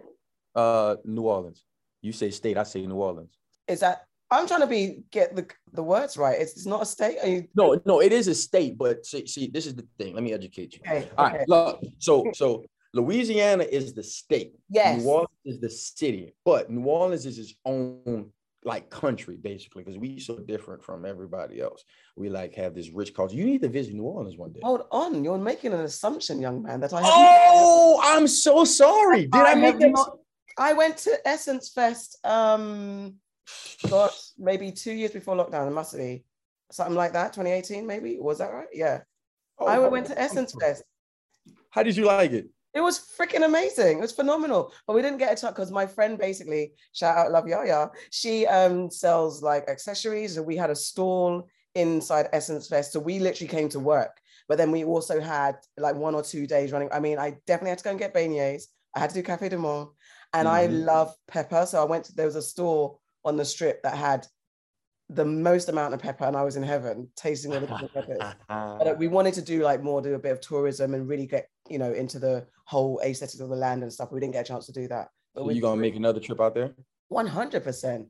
Uh, 0.56 0.96
New 1.06 1.22
Orleans. 1.22 1.64
You 2.02 2.12
say 2.12 2.32
state, 2.32 2.58
I 2.58 2.64
say 2.64 2.86
New 2.86 2.96
Orleans. 2.96 3.38
Is 3.68 3.82
that 3.82 4.06
I'm 4.32 4.48
trying 4.48 4.62
to 4.62 4.68
be 4.68 5.04
get 5.12 5.36
the, 5.36 5.46
the 5.74 5.84
words 5.84 6.18
right. 6.18 6.40
It's, 6.40 6.54
it's 6.54 6.66
not 6.66 6.82
a 6.82 6.86
state. 6.86 7.18
You... 7.26 7.48
No, 7.56 7.80
no, 7.86 8.02
it 8.02 8.12
is 8.12 8.28
a 8.28 8.36
state, 8.36 8.78
but 8.78 9.06
see, 9.06 9.28
see, 9.28 9.48
this 9.48 9.66
is 9.66 9.76
the 9.76 9.88
thing. 9.98 10.14
Let 10.16 10.24
me 10.24 10.34
educate 10.34 10.74
you. 10.74 10.80
Okay, 10.82 11.08
All 11.18 11.28
okay. 11.28 11.38
right, 11.40 11.50
look. 11.50 11.84
So, 12.00 12.26
so 12.34 12.64
Louisiana 12.96 13.66
is 13.70 13.94
the 13.94 14.02
state. 14.02 14.54
Yes. 14.70 15.02
New 15.02 15.10
Orleans 15.10 15.30
is 15.44 15.60
the 15.60 15.70
city, 15.70 16.34
but 16.46 16.72
New 16.72 16.86
Orleans 16.86 17.26
is 17.26 17.38
its 17.38 17.54
own 17.66 18.32
like 18.64 18.90
country 18.90 19.36
basically 19.36 19.84
because 19.84 20.00
we 20.00 20.18
so 20.18 20.40
different 20.40 20.82
from 20.82 21.06
everybody 21.06 21.60
else. 21.62 21.84
We 22.16 22.30
like 22.30 22.56
have 22.56 22.74
this 22.74 22.90
rich 22.90 23.14
culture. 23.14 23.36
You 23.36 23.46
need 23.46 23.62
to 23.64 23.68
visit 23.68 23.94
New 23.94 24.04
Orleans 24.04 24.38
one 24.38 24.54
day. 24.54 24.62
Hold 24.64 24.84
on, 24.92 25.26
you're 25.26 25.38
making 25.38 25.74
an 25.74 25.82
assumption, 25.82 26.40
young 26.40 26.64
man, 26.64 26.80
that 26.80 26.94
I. 26.94 27.02
Oh, 27.04 28.00
I'm 28.02 28.28
so 28.28 28.64
sorry. 28.64 29.24
Did 29.24 29.36
I, 29.36 29.52
I 29.52 29.56
make 29.56 29.78
that? 29.80 29.92
Not, 29.92 30.18
I 30.58 30.72
went 30.72 30.96
to 31.00 31.16
Essence 31.26 31.70
Fest. 31.70 32.18
Um, 32.26 33.16
maybe 34.40 34.72
two 34.72 34.94
years 34.94 35.12
before 35.12 35.36
lockdown. 35.36 35.68
It 35.68 35.72
must 35.72 35.98
be 35.98 36.24
something 36.72 36.96
like 36.96 37.12
that. 37.12 37.34
2018, 37.34 37.86
maybe 37.86 38.18
was 38.22 38.38
that 38.38 38.54
right? 38.54 38.68
Yeah. 38.72 39.02
Oh, 39.60 39.68
I 39.68 39.80
went 39.80 40.08
to 40.08 40.20
Essence 40.20 40.56
Fest. 40.60 40.82
How 41.72 41.84
did 41.84 41.98
you 41.98 42.06
like 42.06 42.32
it? 42.32 42.48
It 42.76 42.82
was 42.82 43.00
freaking 43.18 43.46
amazing. 43.46 43.98
It 43.98 44.02
was 44.02 44.12
phenomenal. 44.12 44.74
But 44.86 44.96
we 44.96 45.02
didn't 45.02 45.18
get 45.18 45.32
a 45.32 45.42
chance 45.42 45.56
because 45.56 45.72
my 45.72 45.88
friend 45.88 46.20
basically, 46.20 46.74
shout 46.92 47.18
out 47.18 47.32
Love 47.32 47.48
Yaya, 47.48 47.90
she 48.12 48.46
um 48.46 48.92
sells 48.92 49.42
like 49.42 49.68
accessories 49.70 50.38
and 50.38 50.46
we 50.46 50.58
had 50.58 50.70
a 50.70 50.76
stall 50.76 51.48
inside 51.74 52.28
Essence 52.34 52.68
Fest. 52.68 52.92
So 52.92 53.00
we 53.00 53.20
literally 53.20 53.48
came 53.48 53.70
to 53.70 53.80
work. 53.80 54.20
But 54.48 54.58
then 54.58 54.72
we 54.72 54.84
also 54.84 55.20
had 55.20 55.56
like 55.78 55.96
one 55.96 56.16
or 56.16 56.22
two 56.22 56.46
days 56.46 56.72
running. 56.72 56.90
I 56.92 57.00
mean, 57.00 57.18
I 57.18 57.38
definitely 57.48 57.70
had 57.70 57.80
to 57.80 57.84
go 57.84 57.90
and 57.92 58.00
get 58.00 58.14
beignets. 58.14 58.66
I 58.94 59.00
had 59.00 59.10
to 59.10 59.16
do 59.16 59.24
Cafe 59.24 59.50
du 59.50 59.58
Monde. 59.58 59.90
And 60.34 60.48
mm-hmm. 60.48 60.56
I 60.56 60.66
love 60.68 61.16
pepper. 61.28 61.66
So 61.66 61.82
I 61.82 61.86
went 61.86 62.06
to, 62.06 62.16
there 62.16 62.26
was 62.26 62.36
a 62.36 62.42
store 62.42 62.98
on 63.24 63.38
the 63.38 63.46
strip 63.46 63.82
that 63.84 63.96
had 63.96 64.28
the 65.10 65.26
most 65.26 65.70
amount 65.70 65.94
of 65.94 66.00
pepper 66.00 66.26
and 66.26 66.36
I 66.36 66.44
was 66.44 66.56
in 66.56 66.64
heaven 66.64 67.10
tasting 67.16 67.54
all 67.54 67.60
the 67.60 67.68
peppers. 67.68 68.18
but 68.50 68.98
we 68.98 69.08
wanted 69.08 69.36
to 69.36 69.42
do 69.42 69.64
like 69.64 69.84
more, 69.84 70.02
do 70.02 70.16
a 70.16 70.20
bit 70.20 70.32
of 70.32 70.42
tourism 70.42 70.94
and 70.94 71.08
really 71.08 71.28
get, 71.28 71.50
you 71.70 71.78
know, 71.78 71.92
into 71.92 72.20
the 72.20 72.46
whole 72.66 73.00
aesthetics 73.04 73.40
of 73.40 73.50
the 73.50 73.56
land 73.56 73.84
and 73.84 73.92
stuff. 73.92 74.12
We 74.12 74.20
didn't 74.20 74.34
get 74.34 74.46
a 74.46 74.48
chance 74.48 74.66
to 74.68 74.72
do 74.72 74.88
that. 74.88 75.10
But 75.34 75.46
so 75.46 75.50
you 75.50 75.62
gonna 75.62 75.82
make 75.82 75.96
another 75.96 76.20
trip 76.20 76.42
out 76.42 76.54
there? 76.54 76.74
100%. 77.12 78.08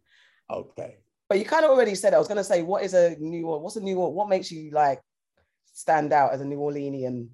Okay. 0.51 0.97
But 1.27 1.39
you 1.39 1.45
kind 1.45 1.65
of 1.65 1.71
already 1.71 1.95
said, 1.95 2.13
I 2.13 2.19
was 2.19 2.27
gonna 2.27 2.43
say, 2.43 2.61
what 2.61 2.83
is 2.83 2.93
a 2.93 3.15
New 3.19 3.47
Orleans? 3.47 3.63
What's 3.63 3.75
a 3.77 3.81
New 3.81 3.97
Orleans? 3.97 4.15
What 4.15 4.29
makes 4.29 4.51
you 4.51 4.71
like 4.71 5.01
stand 5.73 6.13
out 6.13 6.33
as 6.33 6.41
a 6.41 6.45
New 6.45 6.57
Orleanian? 6.57 7.29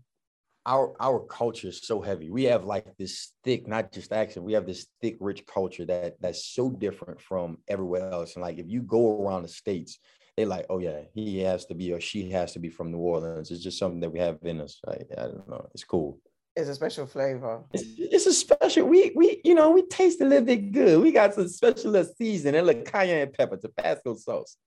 our 0.66 0.94
our 1.00 1.20
culture 1.22 1.70
is 1.70 1.82
so 1.82 2.02
heavy. 2.02 2.30
We 2.30 2.44
have 2.44 2.66
like 2.66 2.86
this 2.98 3.34
thick, 3.44 3.68
not 3.68 3.92
just 3.92 4.14
accent. 4.14 4.46
We 4.46 4.54
have 4.54 4.68
this 4.68 4.88
thick, 5.02 5.18
rich 5.20 5.46
culture 5.46 5.86
that 5.86 6.22
that's 6.22 6.46
so 6.46 6.70
different 6.70 7.20
from 7.20 7.58
everywhere 7.68 8.12
else. 8.12 8.36
And 8.36 8.44
like 8.44 8.60
if 8.60 8.68
you 8.68 8.82
go 8.82 9.24
around 9.24 9.44
the 9.44 9.48
states, 9.48 9.98
they're 10.42 10.48
like, 10.48 10.66
oh 10.70 10.80
yeah, 10.80 11.02
he 11.14 11.40
has 11.40 11.66
to 11.68 11.76
be 11.76 11.94
or 11.94 12.02
she 12.02 12.32
has 12.32 12.54
to 12.54 12.60
be 12.60 12.70
from 12.70 12.92
New 12.92 12.98
Orleans. 12.98 13.52
It's 13.52 13.64
just 13.64 13.78
something 13.78 14.00
that 14.00 14.10
we 14.10 14.20
have 14.20 14.40
in 14.42 14.60
us. 14.60 14.80
Like, 14.86 15.08
I 15.16 15.24
don't 15.24 15.48
know. 15.48 15.70
It's 15.74 15.84
cool. 15.84 16.20
It's 16.56 16.68
a 16.68 16.76
special 16.76 17.06
flavor. 17.06 17.64
It's, 17.72 17.84
it's 17.98 18.26
a 18.26 18.34
special. 18.34 18.88
We 18.88 19.12
we 19.16 19.40
you 19.46 19.54
know 19.54 19.70
we 19.70 19.84
taste 19.84 20.20
a 20.20 20.26
little 20.26 20.46
bit 20.46 20.72
good. 20.72 21.00
We 21.00 21.12
got 21.12 21.36
some 21.36 21.48
special 21.48 22.04
season 22.18 22.56
and 22.56 22.66
like 22.66 22.92
cayenne 22.92 23.32
pepper, 23.32 23.58
Tabasco 23.58 24.16
sauce. 24.16 24.58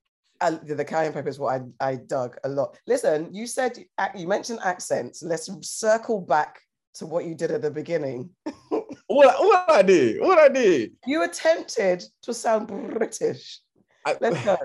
I, 0.41 0.51
the 0.51 0.85
cayenne 0.85 1.13
pepper 1.13 1.29
is 1.29 1.39
what 1.39 1.61
I, 1.81 1.89
I 1.91 1.95
dug 1.95 2.37
a 2.43 2.49
lot. 2.49 2.77
Listen, 2.87 3.29
you 3.33 3.45
said 3.45 3.77
you 4.15 4.27
mentioned 4.27 4.59
accents. 4.63 5.23
Let's 5.23 5.49
circle 5.61 6.21
back 6.21 6.61
to 6.95 7.05
what 7.05 7.25
you 7.25 7.35
did 7.35 7.51
at 7.51 7.61
the 7.61 7.71
beginning. 7.71 8.29
what, 8.69 8.93
what 9.07 9.69
I 9.69 9.81
did? 9.81 10.21
What 10.21 10.39
I 10.39 10.47
did? 10.47 10.93
You 11.05 11.23
attempted 11.23 12.03
to 12.21 12.33
sound 12.33 12.67
British. 12.67 13.59
I, 14.05 14.15
Let's 14.21 14.43
go. 14.45 14.57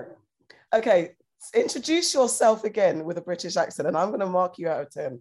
Okay, 0.73 1.11
introduce 1.53 2.13
yourself 2.13 2.63
again 2.63 3.03
with 3.03 3.17
a 3.17 3.21
British 3.21 3.57
accent, 3.57 3.89
and 3.89 3.97
I'm 3.97 4.07
going 4.07 4.21
to 4.21 4.25
mark 4.25 4.57
you 4.57 4.69
out 4.69 4.81
of 4.81 4.89
ten. 4.89 5.19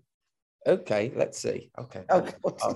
Okay, 0.64 1.10
let's 1.16 1.40
see. 1.40 1.70
Okay. 1.76 2.04
Okay. 2.08 2.34
Uh, 2.44 2.74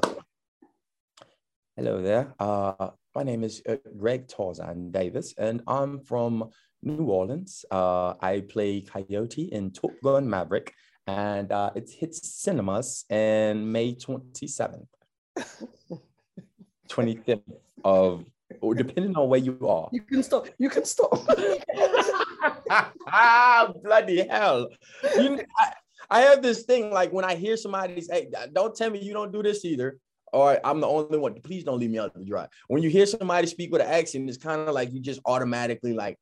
hello 1.76 2.02
there. 2.02 2.34
Uh, 2.40 2.90
my 3.14 3.22
name 3.22 3.44
is 3.44 3.62
uh, 3.68 3.76
Greg 3.96 4.26
Tarzan 4.26 4.90
Davis, 4.90 5.34
and 5.38 5.62
I'm 5.68 6.00
from 6.00 6.50
New 6.82 7.04
Orleans. 7.04 7.64
Uh, 7.70 8.14
I 8.20 8.40
play 8.40 8.80
Coyote 8.80 9.52
in 9.52 9.70
Top 9.70 9.92
Gun 10.02 10.28
Maverick, 10.28 10.74
and 11.06 11.52
uh, 11.52 11.70
it 11.76 11.88
hits 11.90 12.28
cinemas 12.28 13.04
in 13.08 13.70
May 13.70 13.94
27th, 13.94 14.88
25th 16.88 17.40
of, 17.84 18.24
or 18.60 18.74
depending 18.74 19.16
on 19.16 19.28
where 19.28 19.38
you 19.38 19.58
are. 19.68 19.88
You 19.92 20.00
can 20.00 20.24
stop. 20.24 20.48
You 20.58 20.70
can 20.70 20.84
stop. 20.84 21.24
ah, 22.70 23.72
bloody 23.82 24.26
hell. 24.28 24.68
You, 25.16 25.40
I, 25.58 25.72
I 26.10 26.20
have 26.20 26.42
this 26.42 26.62
thing 26.62 26.90
like 26.90 27.12
when 27.12 27.24
I 27.24 27.34
hear 27.34 27.56
somebody 27.56 28.00
say, 28.00 28.28
hey, 28.32 28.46
don't 28.52 28.74
tell 28.74 28.90
me 28.90 29.00
you 29.00 29.12
don't 29.12 29.32
do 29.32 29.42
this 29.42 29.64
either 29.64 29.98
or 30.34 30.60
I'm 30.64 30.80
the 30.80 30.88
only 30.88 31.18
one. 31.18 31.34
Please 31.42 31.64
don't 31.64 31.78
leave 31.78 31.90
me 31.90 31.98
out 31.98 32.14
to 32.14 32.24
dry. 32.24 32.48
When 32.68 32.82
you 32.82 32.90
hear 32.90 33.06
somebody 33.06 33.46
speak 33.46 33.72
with 33.72 33.80
an 33.80 33.88
accent, 33.88 34.28
it's 34.28 34.36
kind 34.36 34.68
of 34.68 34.74
like 34.74 34.92
you 34.92 35.00
just 35.00 35.20
automatically 35.24 35.92
like, 35.94 36.18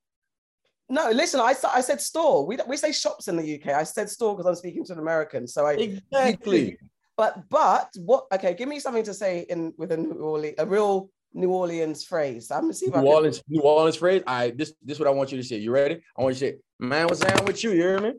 no, 0.89 1.11
listen, 1.11 1.41
I, 1.41 1.55
I 1.73 1.81
said 1.81 2.01
store. 2.01 2.47
We, 2.47 2.59
we 2.69 2.77
say 2.77 2.93
shops 2.93 3.29
in 3.29 3.37
the 3.37 3.55
UK. 3.55 3.69
I 3.69 3.85
said 3.85 4.11
store 4.11 4.37
because 4.37 4.47
I'm 4.47 4.55
speaking 4.55 4.85
to 4.85 4.93
an 4.93 4.99
American. 4.99 5.47
So 5.49 5.65
I 5.65 5.73
exactly. 5.73 6.77
But 7.17 7.49
but 7.49 7.89
what? 7.97 8.27
Okay, 8.35 8.55
give 8.55 8.69
me 8.69 8.79
something 8.79 9.05
to 9.05 9.15
say 9.15 9.47
in 9.49 9.73
with 9.79 9.93
a 9.93 9.97
New 9.97 10.13
Orleans, 10.13 10.57
a 10.59 10.67
real 10.67 11.09
New 11.35 11.51
Orleans 11.51 12.05
phrase. 12.05 12.51
I'm 12.51 12.63
gonna 12.63 12.75
see 12.75 12.87
if 12.87 12.95
New 12.95 13.03
Orleans, 13.03 13.43
New 13.49 13.63
Orleans 13.63 13.97
phrase. 13.97 14.23
I 14.27 14.51
this 14.51 14.75
this 14.83 14.97
is 14.97 14.99
what 15.01 15.09
I 15.09 15.13
want 15.13 15.33
you 15.33 15.39
to 15.39 15.45
say. 15.45 15.57
You 15.57 15.71
ready? 15.71 16.03
I 16.17 16.23
want 16.23 16.41
you 16.41 16.49
to 16.49 16.55
say, 16.55 16.59
"Man, 16.79 17.07
what's 17.07 17.21
down 17.21 17.45
with 17.45 17.63
you?" 17.65 17.71
You 17.71 17.77
hear 17.83 18.01
me? 18.01 18.13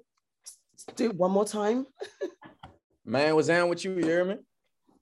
Do 0.96 1.10
one 1.12 1.32
more 1.32 1.46
time. 1.46 1.86
Man, 3.06 3.36
what's 3.36 3.48
down 3.48 3.70
with 3.70 3.84
you? 3.86 3.92
You 3.92 4.04
hear 4.04 4.26
me? 4.26 4.38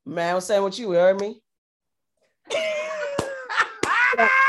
Man, 0.05 0.35
what's 0.35 0.47
down 0.47 0.63
with 0.63 0.77
you? 0.77 0.87
You 0.93 0.99
hear 0.99 1.15
me? 1.15 1.41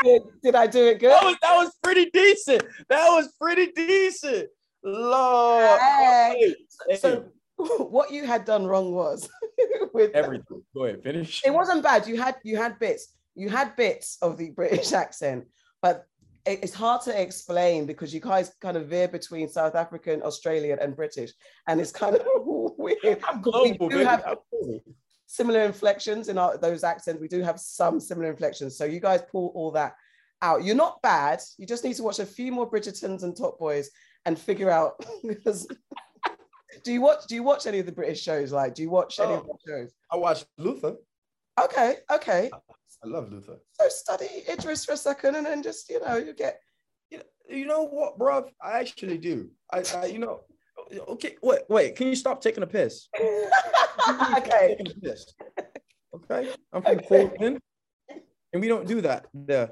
did, 0.03 0.23
did 0.43 0.55
I 0.55 0.67
do 0.67 0.87
it 0.89 0.99
good? 1.01 1.11
That 1.11 1.25
was, 1.25 1.37
that 1.43 1.57
was 1.57 1.73
pretty 1.83 2.11
decent. 2.11 2.65
That 2.89 3.09
was 3.09 3.29
pretty 3.41 3.73
decent. 3.73 4.49
Lord. 4.83 5.79
Hey. 5.79 6.55
Hey, 6.89 6.97
So 6.97 7.27
what 7.57 8.11
you 8.11 8.27
had 8.27 8.45
done 8.45 8.67
wrong 8.67 8.93
was 8.93 9.29
with 9.95 10.11
everything. 10.15 10.63
Go 10.75 10.85
ahead, 10.85 11.03
finish. 11.03 11.43
it 11.45 11.53
wasn't 11.53 11.83
bad. 11.83 12.07
You 12.07 12.21
had 12.21 12.37
you 12.43 12.57
had 12.57 12.79
bits. 12.79 13.15
You 13.35 13.49
had 13.49 13.77
bits 13.77 14.19
of 14.23 14.37
the 14.39 14.51
British 14.51 14.93
accent, 15.05 15.47
but 15.81 16.07
it's 16.45 16.75
hard 16.75 17.03
to 17.03 17.23
explain 17.23 17.87
because 17.87 18.13
you 18.13 18.21
guys 18.21 18.53
kind 18.61 18.77
of 18.77 18.89
veer 18.89 19.07
between 19.07 19.49
South 19.49 19.77
African, 19.77 20.23
Australian, 20.23 20.79
and 20.81 20.97
British, 20.97 21.31
and 21.69 21.81
it's 21.81 21.93
kind 21.93 22.17
of 22.17 22.23
weird. 22.27 23.21
I'm 23.29 23.37
We 23.37 23.43
global, 23.43 23.89
do 23.89 23.99
have 23.99 24.39
similar 25.27 25.61
inflections 25.63 26.29
in 26.29 26.39
our 26.39 26.57
those 26.59 26.83
accents. 26.85 27.21
We 27.21 27.29
do 27.29 27.43
have 27.43 27.61
some 27.61 28.01
similar 28.01 28.29
inflections. 28.31 28.77
So 28.77 28.85
you 28.85 28.99
guys 29.01 29.23
pull 29.31 29.53
all 29.55 29.71
that 29.73 29.95
out. 30.43 30.65
You're 30.65 30.75
not 30.75 31.01
bad. 31.01 31.41
You 31.59 31.67
just 31.67 31.85
need 31.85 31.95
to 31.95 32.03
watch 32.03 32.19
a 32.19 32.27
few 32.27 32.51
more 32.51 32.69
Bridgertons 32.69 33.23
and 33.23 33.37
Top 33.37 33.59
Boys 33.59 33.91
and 34.25 34.37
figure 34.39 34.69
out. 34.71 35.05
Do 36.85 36.93
you 36.93 37.01
watch? 37.03 37.27
Do 37.29 37.35
you 37.37 37.43
watch 37.45 37.67
any 37.67 37.79
of 37.79 37.87
the 37.87 37.93
British 37.93 38.21
shows? 38.23 38.51
Like, 38.51 38.75
do 38.75 38.83
you 38.83 38.91
watch 38.91 39.21
any 39.21 39.33
oh, 39.33 39.37
of 39.37 39.45
Oh. 39.49 39.59
the 39.65 39.71
shows? 39.71 39.93
I 40.11 40.17
watched 40.17 40.47
Luther. 40.59 40.97
Okay, 41.63 41.97
okay. 42.11 42.51
I 43.05 43.09
love 43.09 43.31
Luther. 43.33 43.59
So 43.73 43.89
study 43.89 44.29
Idris 44.49 44.85
for 44.85 44.93
a 44.93 44.97
second, 44.97 45.37
and 45.37 45.47
then 45.47 45.63
just 45.63 45.89
you 45.89 46.01
know 46.01 46.17
you 46.17 46.35
get. 46.35 46.61
You 47.11 47.19
know, 47.19 47.25
you 47.51 47.67
know 47.67 47.85
what, 47.85 48.17
bro? 48.17 48.47
I 48.63 48.79
actually 48.79 49.19
do. 49.19 49.51
I, 49.73 49.83
I, 49.97 50.07
you 50.07 50.19
know, 50.19 50.41
okay. 51.09 51.37
Wait, 51.43 51.61
wait. 51.69 51.97
Can 51.97 52.09
you 52.09 52.17
stop 52.17 52.41
taking 52.41 52.63
a 52.63 52.67
piss? 52.67 53.09
okay. 53.19 54.77
Taking 54.79 54.87
a 54.89 55.01
piss. 55.01 55.27
Okay. 56.15 56.53
I'm 56.73 56.83
from 56.83 56.99
Okay. 56.99 57.07
Portland, 57.07 57.59
and 58.53 58.63
we 58.63 58.69
don't 58.69 58.87
do 58.87 59.01
that. 59.03 59.27
Yeah. 59.49 59.69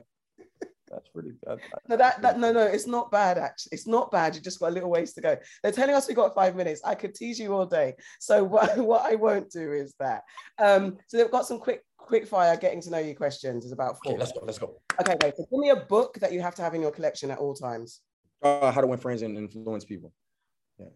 That's 0.90 1.08
pretty 1.08 1.32
bad. 1.46 1.58
No, 1.88 1.96
that, 1.96 2.20
that 2.20 2.38
no 2.40 2.52
no, 2.52 2.62
it's 2.62 2.88
not 2.88 3.12
bad 3.12 3.38
actually. 3.38 3.70
It's 3.72 3.86
not 3.86 4.10
bad. 4.10 4.34
You 4.34 4.40
just 4.40 4.58
got 4.58 4.70
a 4.70 4.74
little 4.74 4.90
ways 4.90 5.12
to 5.14 5.20
go. 5.20 5.36
They're 5.62 5.72
telling 5.72 5.94
us 5.94 6.08
we 6.08 6.14
got 6.14 6.34
five 6.34 6.56
minutes. 6.56 6.80
I 6.84 6.96
could 6.96 7.14
tease 7.14 7.38
you 7.38 7.54
all 7.54 7.66
day. 7.66 7.94
So 8.18 8.42
what, 8.44 8.76
what 8.76 9.02
I 9.10 9.14
won't 9.14 9.50
do 9.50 9.72
is 9.72 9.94
that. 10.00 10.24
Um, 10.58 10.98
so 11.06 11.16
they've 11.16 11.30
got 11.30 11.46
some 11.46 11.60
quick 11.60 11.84
quick 12.10 12.26
fire 12.26 12.56
getting 12.56 12.82
to 12.82 12.90
know 12.90 12.98
you 12.98 13.14
questions. 13.14 13.64
Is 13.64 13.72
about 13.72 13.96
four. 14.02 14.12
Okay, 14.12 14.18
let's 14.18 14.32
go. 14.32 14.40
Let's 14.44 14.58
go. 14.58 14.68
Okay, 15.00 15.14
okay. 15.14 15.32
So 15.36 15.46
give 15.50 15.60
me 15.60 15.70
a 15.70 15.76
book 15.76 16.18
that 16.20 16.32
you 16.32 16.40
have 16.42 16.56
to 16.56 16.62
have 16.62 16.74
in 16.74 16.82
your 16.82 16.90
collection 16.90 17.30
at 17.30 17.38
all 17.38 17.54
times. 17.54 18.00
Uh, 18.42 18.72
how 18.72 18.80
to 18.80 18.88
win 18.88 18.98
friends 18.98 19.22
and 19.22 19.38
influence 19.38 19.84
people. 19.84 20.12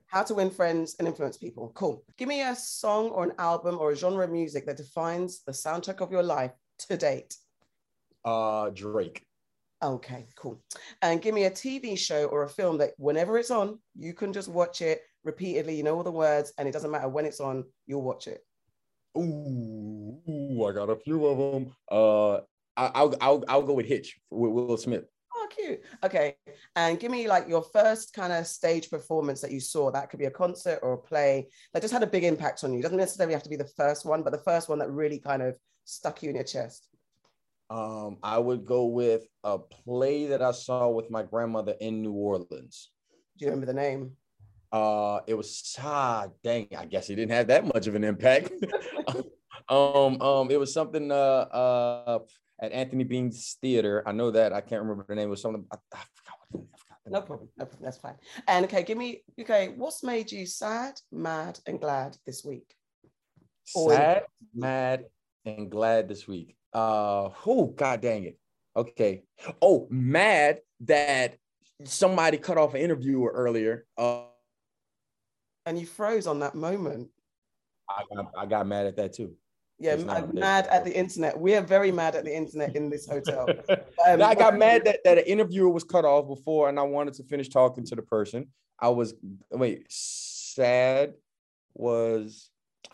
How 0.06 0.22
to 0.22 0.34
win 0.34 0.50
friends 0.50 0.96
and 0.98 1.06
influence 1.06 1.36
people. 1.36 1.70
Cool. 1.74 2.02
Give 2.16 2.26
me 2.26 2.40
a 2.42 2.56
song 2.56 3.10
or 3.10 3.22
an 3.24 3.32
album 3.38 3.78
or 3.78 3.92
a 3.92 3.96
genre 3.96 4.24
of 4.24 4.30
music 4.30 4.64
that 4.66 4.78
defines 4.78 5.42
the 5.44 5.52
soundtrack 5.52 6.00
of 6.00 6.10
your 6.10 6.22
life 6.22 6.52
to 6.88 6.96
date. 6.96 7.36
Uh, 8.24 8.70
Drake. 8.70 9.26
Okay, 9.82 10.26
cool. 10.36 10.62
And 11.02 11.20
give 11.20 11.34
me 11.34 11.44
a 11.44 11.50
TV 11.50 11.98
show 11.98 12.24
or 12.26 12.44
a 12.44 12.48
film 12.48 12.78
that 12.78 12.92
whenever 12.96 13.36
it's 13.36 13.50
on, 13.50 13.78
you 13.94 14.14
can 14.14 14.32
just 14.32 14.48
watch 14.48 14.80
it 14.80 15.02
repeatedly. 15.22 15.76
You 15.76 15.82
know 15.82 15.96
all 15.96 16.02
the 16.02 16.10
words, 16.10 16.54
and 16.56 16.66
it 16.66 16.72
doesn't 16.72 16.90
matter 16.90 17.08
when 17.08 17.26
it's 17.26 17.40
on, 17.40 17.64
you'll 17.86 18.08
watch 18.10 18.26
it. 18.26 18.40
Ooh, 19.18 19.93
ooh, 20.54 20.64
I 20.66 20.72
got 20.72 20.90
a 20.90 20.96
few 20.96 21.26
of 21.26 21.38
them. 21.38 21.74
Uh, 21.90 22.36
I, 22.76 22.90
I'll 22.94 23.14
I'll 23.20 23.44
I'll 23.48 23.62
go 23.62 23.74
with 23.74 23.86
Hitch 23.86 24.18
with 24.30 24.52
Will 24.52 24.76
Smith. 24.76 25.04
Oh, 25.36 25.48
cute. 25.50 25.80
Okay. 26.04 26.36
And 26.76 26.98
give 26.98 27.10
me 27.10 27.26
like 27.26 27.48
your 27.48 27.62
first 27.62 28.14
kind 28.14 28.32
of 28.32 28.46
stage 28.46 28.88
performance 28.88 29.40
that 29.40 29.50
you 29.50 29.60
saw. 29.60 29.90
That 29.90 30.08
could 30.08 30.20
be 30.20 30.26
a 30.26 30.30
concert 30.30 30.78
or 30.82 30.92
a 30.92 30.98
play 30.98 31.48
that 31.72 31.82
just 31.82 31.92
had 31.92 32.02
a 32.02 32.06
big 32.06 32.24
impact 32.24 32.64
on 32.64 32.72
you. 32.72 32.82
Doesn't 32.82 32.96
necessarily 32.96 33.34
have 33.34 33.42
to 33.42 33.50
be 33.50 33.56
the 33.56 33.64
first 33.76 34.04
one, 34.04 34.22
but 34.22 34.30
the 34.30 34.38
first 34.38 34.68
one 34.68 34.78
that 34.78 34.90
really 34.90 35.18
kind 35.18 35.42
of 35.42 35.56
stuck 35.84 36.22
you 36.22 36.30
in 36.30 36.36
your 36.36 36.44
chest. 36.44 36.88
Um, 37.68 38.18
I 38.22 38.38
would 38.38 38.64
go 38.64 38.84
with 38.86 39.26
a 39.42 39.58
play 39.58 40.26
that 40.26 40.42
I 40.42 40.52
saw 40.52 40.88
with 40.88 41.10
my 41.10 41.22
grandmother 41.22 41.74
in 41.80 42.02
New 42.02 42.12
Orleans. 42.12 42.90
Do 43.36 43.44
you 43.44 43.50
remember 43.50 43.66
the 43.66 43.78
name? 43.78 44.12
Uh, 44.70 45.20
it 45.26 45.34
was 45.34 45.76
ah 45.82 46.26
dang, 46.42 46.68
I 46.76 46.84
guess 46.84 47.08
it 47.08 47.16
didn't 47.16 47.32
have 47.32 47.46
that 47.48 47.66
much 47.66 47.86
of 47.86 47.94
an 47.94 48.04
impact. 48.04 48.52
um, 49.68 50.20
um, 50.20 50.50
it 50.50 50.58
was 50.58 50.72
something 50.72 51.10
uh 51.10 51.14
uh 51.14 52.18
at 52.60 52.72
Anthony 52.72 53.04
Bean's 53.04 53.56
theater. 53.60 54.02
I 54.06 54.12
know 54.12 54.30
that 54.30 54.52
I 54.52 54.60
can't 54.60 54.82
remember 54.82 55.04
the 55.08 55.14
name. 55.14 55.28
It 55.28 55.30
was 55.30 55.42
something 55.42 55.64
I, 55.72 55.76
I 55.92 56.02
forgot 56.14 56.38
what 56.50 56.64
I 56.72 56.78
forgot 56.78 56.98
the 57.04 57.10
No 57.10 57.20
problem. 57.22 57.48
No 57.58 57.64
problem. 57.66 57.84
That's 57.84 57.98
fine. 57.98 58.16
And 58.46 58.64
okay, 58.66 58.82
give 58.82 58.98
me 58.98 59.22
okay. 59.40 59.74
What's 59.76 60.02
made 60.02 60.30
you 60.30 60.46
sad, 60.46 61.00
mad, 61.10 61.58
and 61.66 61.80
glad 61.80 62.16
this 62.26 62.44
week? 62.44 62.74
Or- 63.74 63.92
Sad, 63.94 64.24
mad, 64.54 65.04
and 65.44 65.70
glad 65.70 66.08
this 66.08 66.28
week. 66.28 66.56
Uh, 66.72 67.30
oh 67.46 67.66
god 67.76 68.00
dang 68.00 68.24
it. 68.24 68.38
Okay. 68.76 69.22
Oh, 69.62 69.86
mad 69.90 70.58
that 70.80 71.36
somebody 71.84 72.38
cut 72.38 72.58
off 72.58 72.74
an 72.74 72.80
interviewer 72.80 73.30
earlier. 73.34 73.86
Uh, 73.96 74.24
And 75.66 75.78
you 75.78 75.86
froze 75.86 76.26
on 76.26 76.40
that 76.40 76.54
moment. 76.54 77.08
I 77.88 78.02
got, 78.14 78.32
I 78.36 78.46
got 78.46 78.66
mad 78.66 78.86
at 78.86 78.96
that 78.96 79.12
too. 79.12 79.34
Yeah, 79.78 79.96
I'm 80.08 80.34
mad 80.34 80.66
at 80.68 80.84
the 80.84 80.96
internet. 80.96 81.38
We 81.38 81.54
are 81.54 81.60
very 81.60 81.90
mad 81.90 82.14
at 82.14 82.24
the 82.24 82.34
internet 82.34 82.76
in 82.76 82.90
this 82.90 83.06
hotel. 83.08 83.48
Um, 84.06 84.20
I 84.20 84.34
got 84.34 84.58
mad 84.58 84.84
that, 84.84 85.00
that 85.04 85.16
an 85.16 85.24
interviewer 85.24 85.70
was 85.70 85.82
cut 85.82 86.04
off 86.04 86.28
before 86.28 86.68
and 86.68 86.78
I 86.78 86.82
wanted 86.82 87.14
to 87.14 87.24
finish 87.24 87.48
talking 87.48 87.84
to 87.86 87.94
the 87.94 88.02
person. 88.02 88.48
I 88.78 88.90
was 88.90 89.14
wait, 89.50 89.86
sad 89.88 91.14
was 91.72 92.50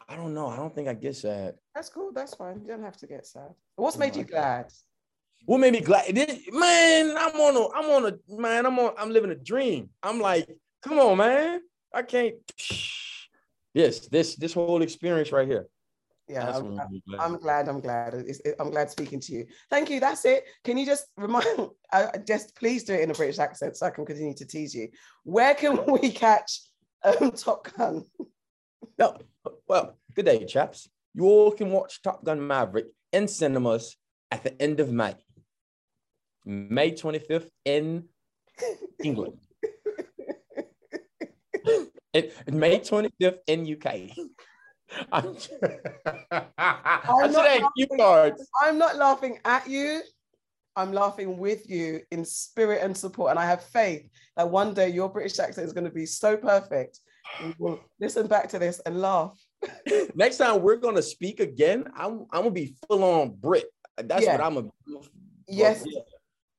I 0.08 0.14
don't 0.16 0.34
know. 0.34 0.48
I 0.48 0.56
don't 0.56 0.74
think 0.74 0.88
I 0.88 0.94
get 0.94 1.16
sad. 1.16 1.54
That's 1.74 1.88
cool. 1.88 2.12
That's 2.12 2.34
fine. 2.34 2.60
You 2.62 2.68
don't 2.68 2.82
have 2.82 2.96
to 2.98 3.06
get 3.06 3.26
sad. 3.26 3.54
What's 3.76 3.96
Oh 3.96 3.98
made 4.00 4.16
you 4.16 4.24
glad? 4.24 4.66
What 5.46 5.58
made 5.58 5.72
me 5.72 5.80
glad? 5.80 6.14
Man, 6.14 7.16
I'm 7.16 7.36
on 7.40 7.56
a, 7.56 7.78
I'm 7.78 7.90
on 7.90 8.12
a, 8.12 8.40
man, 8.40 8.66
I'm 8.66 8.78
on, 8.78 8.92
I'm 8.98 9.10
living 9.10 9.30
a 9.30 9.34
dream. 9.34 9.90
I'm 10.02 10.20
like, 10.20 10.48
come 10.82 10.98
on, 10.98 11.16
man. 11.16 11.60
I 11.94 12.02
can't. 12.02 12.34
This, 13.74 14.08
this, 14.08 14.34
this 14.36 14.52
whole 14.52 14.82
experience 14.82 15.32
right 15.32 15.46
here. 15.46 15.66
Yeah, 16.30 16.56
I'm, 16.56 16.76
what 16.76 16.90
made 16.90 16.90
me 16.90 17.02
glad. 17.08 17.20
I'm 17.20 17.38
glad. 17.38 17.68
I'm 17.68 17.80
glad. 17.80 18.14
It's, 18.14 18.40
I'm 18.60 18.70
glad 18.70 18.90
speaking 18.90 19.18
to 19.20 19.32
you. 19.32 19.46
Thank 19.68 19.90
you. 19.90 19.98
That's 19.98 20.24
it. 20.24 20.44
Can 20.62 20.78
you 20.78 20.86
just 20.86 21.06
remind? 21.16 21.70
I 21.92 22.18
just 22.26 22.54
please 22.54 22.84
do 22.84 22.94
it 22.94 23.00
in 23.00 23.10
a 23.10 23.14
British 23.14 23.38
accent 23.38 23.76
so 23.76 23.86
I 23.86 23.90
can 23.90 24.06
continue 24.06 24.34
to 24.34 24.46
tease 24.46 24.72
you. 24.74 24.88
Where 25.24 25.54
can 25.54 25.84
we 26.00 26.10
catch 26.12 26.60
um, 27.02 27.32
Top 27.32 27.68
Gun? 27.76 28.04
No, 28.98 29.16
well, 29.66 29.96
good 30.14 30.26
day, 30.26 30.44
chaps. 30.44 30.88
You 31.14 31.24
all 31.24 31.52
can 31.52 31.70
watch 31.70 32.02
Top 32.02 32.22
Gun 32.24 32.46
Maverick 32.46 32.86
in 33.12 33.28
cinemas 33.28 33.96
at 34.30 34.42
the 34.42 34.60
end 34.60 34.80
of 34.80 34.90
May. 34.90 35.14
May 36.44 36.92
25th 36.92 37.48
in 37.64 38.04
England. 39.02 39.38
It, 42.12 42.34
May 42.52 42.80
25th 42.80 43.38
in 43.46 43.72
UK. 43.72 44.16
I'm, 45.12 45.36
I 46.30 47.28
not 47.28 47.50
should 47.50 47.62
you 47.76 47.86
laughing. 47.98 48.34
I'm 48.62 48.78
not 48.78 48.96
laughing 48.96 49.38
at 49.44 49.68
you. 49.68 50.02
I'm 50.76 50.92
laughing 50.92 51.38
with 51.38 51.68
you 51.68 52.00
in 52.10 52.24
spirit 52.24 52.80
and 52.82 52.96
support. 52.96 53.30
And 53.30 53.38
I 53.38 53.44
have 53.44 53.62
faith 53.62 54.08
that 54.36 54.48
one 54.48 54.72
day 54.72 54.88
your 54.88 55.08
British 55.08 55.38
accent 55.38 55.66
is 55.66 55.72
going 55.72 55.84
to 55.84 55.90
be 55.90 56.06
so 56.06 56.36
perfect. 56.36 57.00
We 57.44 57.54
will 57.58 57.80
listen 58.00 58.26
back 58.26 58.48
to 58.50 58.58
this 58.58 58.80
and 58.86 59.00
laugh. 59.00 59.38
Next 60.14 60.38
time 60.38 60.62
we're 60.62 60.76
gonna 60.76 61.02
speak 61.02 61.40
again, 61.40 61.84
I'm 61.94 62.26
I'm 62.32 62.42
gonna 62.42 62.50
be 62.50 62.76
full 62.88 63.04
on 63.04 63.30
Brit. 63.30 63.66
That's 63.96 64.24
Yeah. 64.24 64.32
what 64.32 64.40
I'm 64.42 64.54
going 64.54 64.66
a 64.66 65.00
Yes, 65.48 65.84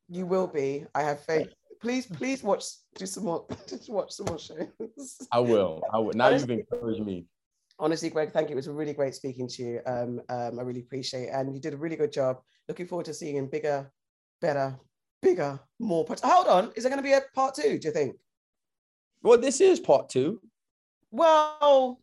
you 0.10 0.26
will 0.26 0.48
be. 0.48 0.86
I 0.94 1.04
have 1.04 1.24
faith. 1.24 1.50
Please, 1.82 2.06
please 2.06 2.44
watch, 2.44 2.65
do 2.96 3.06
some 3.06 3.26
more, 3.26 3.48
just 3.67 3.89
watch 3.89 4.12
some 4.12 4.28
more 4.28 4.38
shows. 4.39 5.17
I 5.32 5.39
will. 5.39 5.82
I 5.91 5.98
will. 5.98 6.13
Now 6.13 6.30
you've 6.30 6.50
encouraged 6.50 7.04
me. 7.04 7.26
Honestly, 7.82 8.12
Greg, 8.12 8.32
thank 8.32 8.48
you. 8.48 8.54
It 8.54 8.58
was 8.58 8.67
really 8.70 8.94
great 8.94 9.15
speaking 9.15 9.48
to 9.50 9.63
you. 9.63 9.80
Um, 9.88 10.22
um, 10.30 10.60
I 10.60 10.62
really 10.62 10.82
appreciate 10.82 11.24
it. 11.24 11.30
And 11.34 11.54
you 11.54 11.60
did 11.60 11.74
a 11.74 11.78
really 11.78 11.96
good 11.96 12.12
job. 12.13 12.38
Looking 12.67 12.86
forward 12.86 13.08
to 13.08 13.13
seeing 13.13 13.48
bigger, 13.48 13.91
better, 14.39 14.78
bigger, 15.24 15.60
more. 15.80 16.06
Part- 16.06 16.20
Hold 16.24 16.48
on. 16.48 16.72
Is 16.76 16.84
there 16.84 16.91
going 16.91 17.04
to 17.04 17.10
be 17.10 17.13
a 17.13 17.22
part 17.34 17.56
two, 17.56 17.80
do 17.80 17.88
you 17.88 17.91
think? 17.94 18.15
Well, 19.24 19.39
this 19.39 19.62
is 19.62 19.80
part 19.80 20.10
two. 20.10 20.39
Well, 21.10 22.00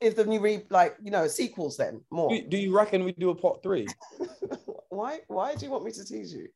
if 0.00 0.16
the 0.16 0.24
new 0.24 0.40
re 0.40 0.64
like 0.68 0.96
you 1.02 1.10
know 1.12 1.26
sequels, 1.28 1.76
then 1.76 2.02
more. 2.10 2.30
Do, 2.30 2.42
do 2.48 2.56
you 2.56 2.76
reckon 2.76 3.04
we 3.04 3.12
do 3.12 3.30
a 3.30 3.34
part 3.34 3.62
three? 3.62 3.86
why? 4.88 5.20
Why 5.28 5.54
do 5.54 5.64
you 5.64 5.70
want 5.70 5.84
me 5.84 5.92
to 5.92 6.04
tease 6.04 6.34
you? 6.34 6.48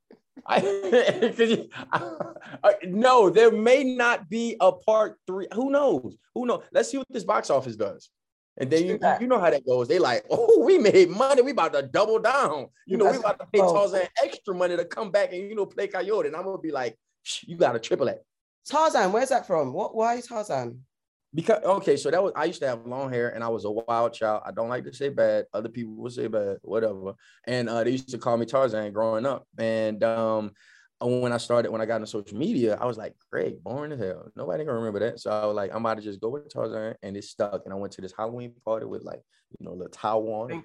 I, 0.47 0.59
you- 1.39 1.69
I- 1.93 2.75
no, 2.85 3.31
there 3.31 3.53
may 3.53 3.85
not 3.85 4.29
be 4.29 4.57
a 4.61 4.73
part 4.73 5.17
three. 5.29 5.47
Who 5.55 5.71
knows? 5.71 6.17
Who 6.35 6.47
knows? 6.47 6.65
Let's 6.73 6.91
see 6.91 6.99
what 6.99 7.07
this 7.09 7.25
box 7.25 7.51
office 7.51 7.77
does. 7.77 8.11
And 8.57 8.71
then 8.71 8.87
you, 8.87 8.99
you 9.21 9.27
know 9.27 9.41
how 9.41 9.51
that 9.51 9.67
goes. 9.67 9.89
They 9.89 9.99
like, 9.99 10.25
oh, 10.31 10.63
we 10.65 10.79
made 10.79 11.11
money. 11.11 11.43
We 11.43 11.51
about 11.51 11.73
to 11.73 11.83
double 11.83 12.21
down. 12.21 12.69
You 12.87 12.97
know, 12.97 13.11
we 13.11 13.17
about 13.17 13.41
to 13.41 13.47
pay. 13.47 13.59
Tarzan 13.59 14.07
extra 14.23 14.55
money 14.55 14.77
to 14.77 14.85
come 14.85 15.11
back 15.11 15.33
and 15.33 15.49
you 15.49 15.57
know 15.57 15.67
play 15.67 15.89
Coyote. 15.89 16.29
And 16.29 16.37
I'm 16.37 16.45
gonna 16.45 16.59
be 16.59 16.71
like, 16.71 16.97
Shh, 17.25 17.45
you 17.49 17.57
got 17.57 17.73
to 17.73 17.81
triple 17.81 18.07
that. 18.07 18.23
Tarzan, 18.69 19.13
where's 19.13 19.31
that 19.31 19.47
from? 19.47 19.73
What? 19.73 19.95
Why 19.95 20.21
Tarzan? 20.21 20.81
Because 21.35 21.65
okay, 21.65 21.97
so 21.97 22.13
that 22.13 22.23
was 22.23 22.33
I 22.37 22.45
used 22.45 22.61
to 22.61 22.69
have 22.69 22.87
long 22.87 23.13
hair 23.13 23.31
and 23.31 23.43
I 23.43 23.49
was 23.49 23.65
a 23.65 23.71
wild 23.71 24.13
child. 24.13 24.43
I 24.47 24.53
don't 24.53 24.69
like 24.69 24.85
to 24.85 24.95
say 24.95 25.09
bad. 25.09 25.47
Other 25.53 25.69
people 25.69 25.97
will 25.97 26.11
say 26.11 26.29
bad, 26.29 26.59
whatever. 26.63 27.15
And 27.45 27.69
uh, 27.69 27.83
they 27.83 27.91
used 27.91 28.11
to 28.11 28.19
call 28.19 28.37
me 28.37 28.47
Tarzan 28.47 28.93
growing 28.93 29.27
up. 29.27 29.45
And 29.59 30.05
um, 30.05 30.53
when 31.01 31.33
I 31.33 31.39
started, 31.39 31.71
when 31.71 31.81
I 31.81 31.87
got 31.87 31.97
into 31.97 32.07
social 32.07 32.37
media, 32.39 32.79
I 32.81 32.87
was 32.87 32.97
like, 32.97 33.15
Greg, 33.31 33.63
boring 33.63 33.93
as 33.93 33.99
hell. 34.01 34.31
Nobody 34.37 34.65
gonna 34.65 34.79
remember 34.79 35.01
that. 35.01 35.21
So 35.21 35.31
I 35.31 35.45
was 35.47 35.55
like, 35.55 35.71
I'm 35.73 35.85
about 35.85 35.97
to 35.97 36.03
just 36.03 36.21
go 36.21 36.31
with 36.31 36.49
Tarzan, 36.49 36.95
and 37.03 37.17
it 37.17 37.25
stuck. 37.25 37.63
And 37.65 37.73
I 37.73 37.77
went 37.77 37.93
to 37.95 38.01
this 38.01 38.15
Halloween 38.17 38.53
party 38.65 38.87
with 38.87 39.03
like, 39.03 39.21
you 39.59 39.67
know, 39.67 39.77
the 39.77 39.89
Taiwan. 39.89 40.63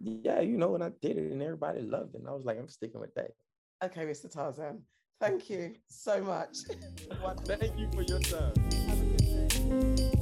Yeah, 0.00 0.40
you 0.40 0.56
know, 0.56 0.76
and 0.76 0.84
I 0.84 0.90
did 1.02 1.18
it, 1.18 1.32
and 1.32 1.42
everybody 1.42 1.80
loved 1.80 2.14
it. 2.14 2.20
And 2.20 2.28
I 2.28 2.32
was 2.32 2.44
like, 2.44 2.56
I'm 2.58 2.68
sticking 2.68 3.00
with 3.00 3.12
that. 3.14 3.32
Okay, 3.82 4.02
Mr. 4.02 4.30
Tarzan. 4.32 4.82
Thank 5.20 5.50
you 5.50 5.74
so 5.88 6.22
much. 6.22 6.58
Thank 7.44 7.76
you 7.76 7.88
for 7.92 8.02
your 8.02 8.20
time. 8.20 10.12